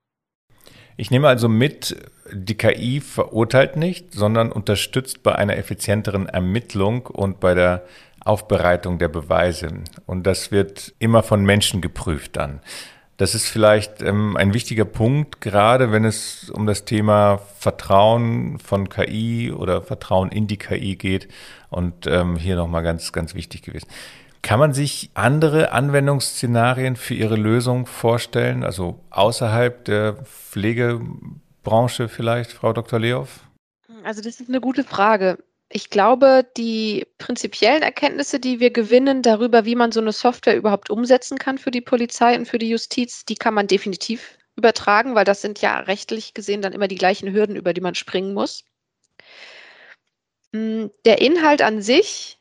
Ich 0.97 1.11
nehme 1.11 1.29
also 1.29 1.49
mit, 1.49 1.97
die 2.33 2.57
KI 2.57 3.01
verurteilt 3.01 3.77
nicht, 3.77 4.12
sondern 4.12 4.53
unterstützt 4.53 5.23
bei 5.23 5.35
einer 5.35 5.57
effizienteren 5.57 6.29
Ermittlung 6.29 7.07
und 7.07 7.40
bei 7.40 7.55
der 7.55 7.85
Aufbereitung 8.25 8.99
der 8.99 9.09
Beweise. 9.09 9.69
Und 10.07 10.27
das 10.27 10.53
wird 10.53 10.95
immer 10.99 11.23
von 11.23 11.45
Menschen 11.45 11.81
geprüft 11.81 12.37
dann. 12.37 12.61
Das 13.17 13.35
ist 13.35 13.47
vielleicht 13.47 14.03
ähm, 14.03 14.37
ein 14.37 14.55
wichtiger 14.55 14.85
Punkt, 14.85 15.40
gerade 15.40 15.93
wenn 15.93 16.05
es 16.05 16.51
um 16.51 16.67
das 16.67 16.85
Thema 16.85 17.38
Vertrauen 17.59 18.59
von 18.59 18.88
KI 18.88 19.53
oder 19.53 19.83
Vertrauen 19.83 20.33
in 20.33 20.49
die 20.49 20.57
KI 20.57 20.97
geht. 20.97 21.29
Und 21.71 22.07
ähm, 22.07 22.37
hier 22.37 22.57
nochmal 22.57 22.83
ganz, 22.83 23.12
ganz 23.12 23.35
wichtig 23.35 23.62
gewesen. 23.62 23.87
Kann 24.44 24.59
man 24.59 24.74
sich 24.74 25.09
andere 25.14 25.72
Anwendungsszenarien 25.72 26.96
für 26.96 27.14
Ihre 27.14 27.37
Lösung 27.37 27.87
vorstellen, 27.87 28.62
also 28.62 29.00
außerhalb 29.09 29.87
der 29.87 30.16
Pflegebranche 30.16 32.11
vielleicht, 32.11 32.52
Frau 32.52 32.74
Dr. 32.74 33.00
Leoff? 33.00 33.40
Also 34.02 34.20
das 34.20 34.40
ist 34.40 34.50
eine 34.50 34.61
gute 34.61 34.85
Frage. 34.85 35.38
Ich 35.70 35.88
glaube, 35.88 36.46
die 36.59 37.07
prinzipiellen 37.16 37.83
Erkenntnisse, 37.83 38.38
die 38.38 38.61
wir 38.61 38.70
gewinnen 38.70 39.22
darüber, 39.22 39.64
wie 39.64 39.76
man 39.76 39.92
so 39.92 40.00
eine 40.00 40.12
Software 40.12 40.59
überhaupt 40.59 40.90
umsetzen 40.90 41.38
kann 41.38 41.57
für 41.57 41.70
die 41.70 41.80
Polizei 41.80 42.37
und 42.37 42.46
für 42.46 42.59
die 42.59 42.68
Justiz, 42.68 43.24
die 43.24 43.37
kann 43.37 43.54
man 43.54 43.66
definitiv 43.66 44.37
übertragen, 44.57 45.14
weil 45.14 45.24
das 45.24 45.40
sind 45.40 45.62
ja 45.62 45.78
rechtlich 45.78 46.35
gesehen 46.35 46.61
dann 46.61 46.74
immer 46.74 46.87
die 46.87 46.98
gleichen 46.98 47.33
Hürden, 47.33 47.57
über 47.57 47.72
die 47.72 47.80
man 47.80 47.94
springen 47.94 48.35
muss. 48.35 48.66
Hm, 50.52 50.90
der 51.07 51.22
Inhalt 51.22 51.62
an 51.62 51.80
sich 51.80 52.38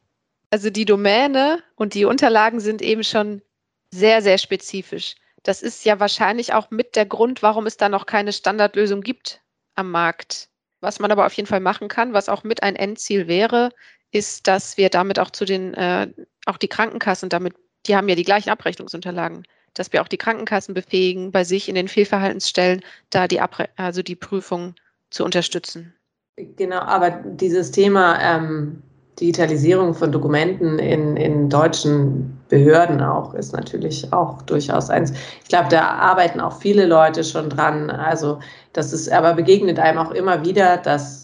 also 0.54 0.70
die 0.70 0.86
Domäne 0.86 1.64
und 1.76 1.96
die 1.96 2.06
Unterlagen 2.06 2.60
sind 2.60 2.84
eben 2.84 3.04
schon 3.04 3.42
sehr, 3.90 4.22
sehr 4.22 4.38
spezifisch. 4.38 5.16
Das 5.42 5.64
ist 5.64 5.84
ja 5.84 6.00
wahrscheinlich 6.00 6.54
auch 6.54 6.70
mit 6.70 6.96
der 6.96 7.08
Grund, 7.08 7.42
warum 7.42 7.66
es 7.66 7.76
da 7.76 7.90
noch 7.90 8.06
keine 8.06 8.32
Standardlösung 8.32 9.02
gibt 9.02 9.42
am 9.74 9.90
Markt. 9.90 10.50
Was 10.80 11.00
man 11.00 11.12
aber 11.12 11.26
auf 11.26 11.34
jeden 11.34 11.48
Fall 11.48 11.60
machen 11.60 11.88
kann, 11.88 12.14
was 12.14 12.30
auch 12.30 12.44
mit 12.44 12.62
ein 12.62 12.76
Endziel 12.76 13.28
wäre, 13.28 13.72
ist, 14.12 14.48
dass 14.48 14.78
wir 14.78 14.92
damit 14.92 15.18
auch 15.18 15.32
zu 15.32 15.46
den, 15.46 15.74
äh, 15.74 16.14
auch 16.46 16.58
die 16.58 16.68
Krankenkassen 16.68 17.30
damit, 17.30 17.56
die 17.88 17.96
haben 17.96 18.08
ja 18.08 18.14
die 18.14 18.24
gleichen 18.24 18.52
Abrechnungsunterlagen, 18.52 19.48
dass 19.74 19.92
wir 19.92 20.04
auch 20.04 20.08
die 20.08 20.20
Krankenkassen 20.20 20.76
befähigen, 20.76 21.32
bei 21.32 21.44
sich 21.46 21.68
in 21.68 21.74
den 21.74 21.88
Fehlverhaltensstellen 21.88 22.84
da 23.10 23.28
die 23.28 23.42
Abre 23.42 23.70
also 23.76 24.04
die 24.04 24.16
Prüfung 24.16 24.76
zu 25.10 25.26
unterstützen. 25.26 25.96
Genau, 26.36 26.82
aber 26.82 27.10
dieses 27.10 27.72
Thema 27.72 28.20
ähm, 28.22 28.84
Digitalisierung 29.20 29.94
von 29.94 30.12
Dokumenten 30.12 30.80
in, 30.80 31.16
in 31.18 31.50
deutschen 31.50 32.40
Behörden 32.50 33.02
auch 33.02 33.34
ist 33.34 33.54
natürlich 33.54 34.12
auch 34.12 34.42
durchaus 34.44 34.90
eins. 34.90 35.12
Ich 35.44 35.50
glaube, 35.50 35.70
da 35.70 35.82
arbeiten 35.82 36.40
auch 36.40 36.60
viele 36.60 36.86
Leute 36.86 37.24
schon 37.24 37.50
dran. 37.50 37.90
Also 37.90 38.40
das 38.74 38.92
ist, 38.92 39.12
aber 39.12 39.34
begegnet 39.34 39.80
einem 39.80 40.00
auch 40.00 40.12
immer 40.12 40.44
wieder, 40.44 40.78
dass 40.78 41.24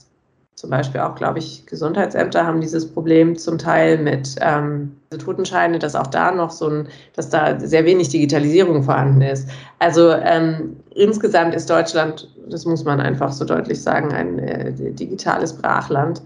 zum 0.60 0.70
Beispiel 0.70 1.00
auch, 1.00 1.16
glaube 1.16 1.40
ich, 1.40 1.66
Gesundheitsämter 1.68 2.46
haben 2.46 2.60
dieses 2.60 2.86
Problem 2.92 3.38
zum 3.38 3.58
Teil 3.58 3.98
mit 3.98 4.36
ähm, 4.42 4.94
Totenscheine, 5.18 5.80
dass 5.80 5.96
auch 5.96 6.08
da 6.08 6.32
noch 6.32 6.52
so 6.52 6.68
ein, 6.68 6.88
dass 7.16 7.30
da 7.30 7.58
sehr 7.58 7.86
wenig 7.86 8.10
Digitalisierung 8.10 8.84
vorhanden 8.84 9.22
ist. 9.22 9.48
Also 9.80 10.12
ähm, 10.12 10.76
insgesamt 10.94 11.56
ist 11.56 11.70
Deutschland, 11.70 12.30
das 12.50 12.66
muss 12.66 12.84
man 12.84 13.00
einfach 13.00 13.32
so 13.32 13.46
deutlich 13.46 13.82
sagen, 13.82 14.12
ein 14.12 14.40
äh, 14.40 14.74
digitales 14.74 15.54
Brachland. 15.54 16.22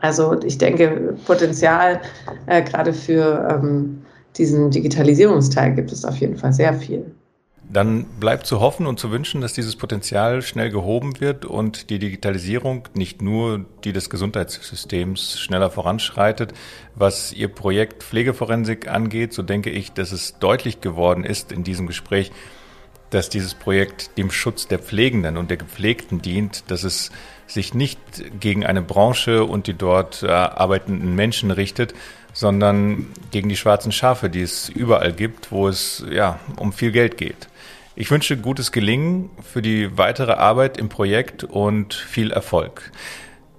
Also 0.00 0.40
ich 0.42 0.58
denke, 0.58 1.16
Potenzial 1.26 2.00
äh, 2.46 2.62
gerade 2.62 2.92
für 2.92 3.60
ähm, 3.62 4.02
diesen 4.36 4.70
Digitalisierungsteil 4.70 5.74
gibt 5.74 5.92
es 5.92 6.04
auf 6.04 6.16
jeden 6.18 6.36
Fall 6.36 6.52
sehr 6.52 6.74
viel. 6.74 7.04
Dann 7.70 8.04
bleibt 8.18 8.46
zu 8.46 8.60
hoffen 8.60 8.86
und 8.86 8.98
zu 8.98 9.10
wünschen, 9.10 9.42
dass 9.42 9.52
dieses 9.52 9.76
Potenzial 9.76 10.40
schnell 10.40 10.70
gehoben 10.70 11.20
wird 11.20 11.44
und 11.44 11.90
die 11.90 11.98
Digitalisierung 11.98 12.88
nicht 12.94 13.20
nur 13.20 13.66
die 13.84 13.92
des 13.92 14.08
Gesundheitssystems 14.08 15.38
schneller 15.38 15.70
voranschreitet. 15.70 16.54
Was 16.94 17.30
Ihr 17.34 17.48
Projekt 17.48 18.02
Pflegeforensik 18.02 18.88
angeht, 18.88 19.34
so 19.34 19.42
denke 19.42 19.68
ich, 19.68 19.92
dass 19.92 20.12
es 20.12 20.38
deutlich 20.38 20.80
geworden 20.80 21.24
ist 21.24 21.52
in 21.52 21.62
diesem 21.62 21.86
Gespräch, 21.86 22.32
dass 23.10 23.28
dieses 23.28 23.54
Projekt 23.54 24.16
dem 24.16 24.30
Schutz 24.30 24.66
der 24.66 24.78
Pflegenden 24.78 25.36
und 25.36 25.50
der 25.50 25.58
Gepflegten 25.58 26.22
dient, 26.22 26.70
dass 26.70 26.84
es 26.84 27.10
sich 27.48 27.74
nicht 27.74 27.98
gegen 28.38 28.64
eine 28.64 28.82
Branche 28.82 29.44
und 29.44 29.66
die 29.66 29.74
dort 29.74 30.22
äh, 30.22 30.28
arbeitenden 30.28 31.14
Menschen 31.14 31.50
richtet, 31.50 31.94
sondern 32.32 33.06
gegen 33.30 33.48
die 33.48 33.56
schwarzen 33.56 33.90
Schafe, 33.90 34.30
die 34.30 34.42
es 34.42 34.68
überall 34.68 35.12
gibt, 35.12 35.50
wo 35.50 35.66
es 35.66 36.04
ja 36.10 36.38
um 36.56 36.72
viel 36.72 36.92
Geld 36.92 37.16
geht. 37.16 37.48
Ich 37.96 38.12
wünsche 38.12 38.36
gutes 38.36 38.70
Gelingen 38.70 39.30
für 39.42 39.60
die 39.60 39.98
weitere 39.98 40.32
Arbeit 40.32 40.78
im 40.78 40.88
Projekt 40.88 41.42
und 41.42 41.94
viel 41.94 42.30
Erfolg. 42.30 42.92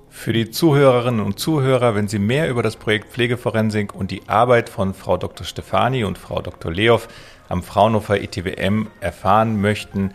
Für 0.09 0.31
die 0.31 0.49
Zuhörerinnen 0.49 1.19
und 1.19 1.39
Zuhörer, 1.39 1.93
wenn 1.95 2.07
Sie 2.07 2.19
mehr 2.19 2.49
über 2.49 2.63
das 2.63 2.77
Projekt 2.77 3.11
Pflegeforensik 3.11 3.93
und 3.93 4.11
die 4.11 4.21
Arbeit 4.27 4.69
von 4.69 4.93
Frau 4.93 5.17
Dr. 5.17 5.45
Stefani 5.45 6.03
und 6.03 6.17
Frau 6.17 6.41
Dr. 6.41 6.71
Leof 6.71 7.09
am 7.49 7.63
Fraunhofer 7.63 8.21
ETWM 8.21 8.87
erfahren 9.01 9.59
möchten, 9.59 10.11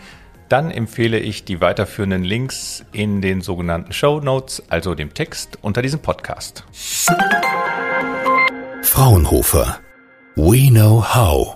dann 0.48 0.70
empfehle 0.70 1.18
ich 1.18 1.44
die 1.44 1.61
weiterführenden 1.61 2.24
Links 2.24 2.85
in 2.92 3.20
den 3.20 3.40
sogenannten 3.40 3.92
Show 3.92 4.20
Notes, 4.20 4.62
also 4.68 4.94
dem 4.94 5.14
Text 5.14 5.59
unter 5.62 5.83
diesem 5.83 6.00
Podcast. 6.00 6.64
Fraunhofer. 8.83 9.78
We 10.37 10.68
know 10.68 11.02
how. 11.02 11.54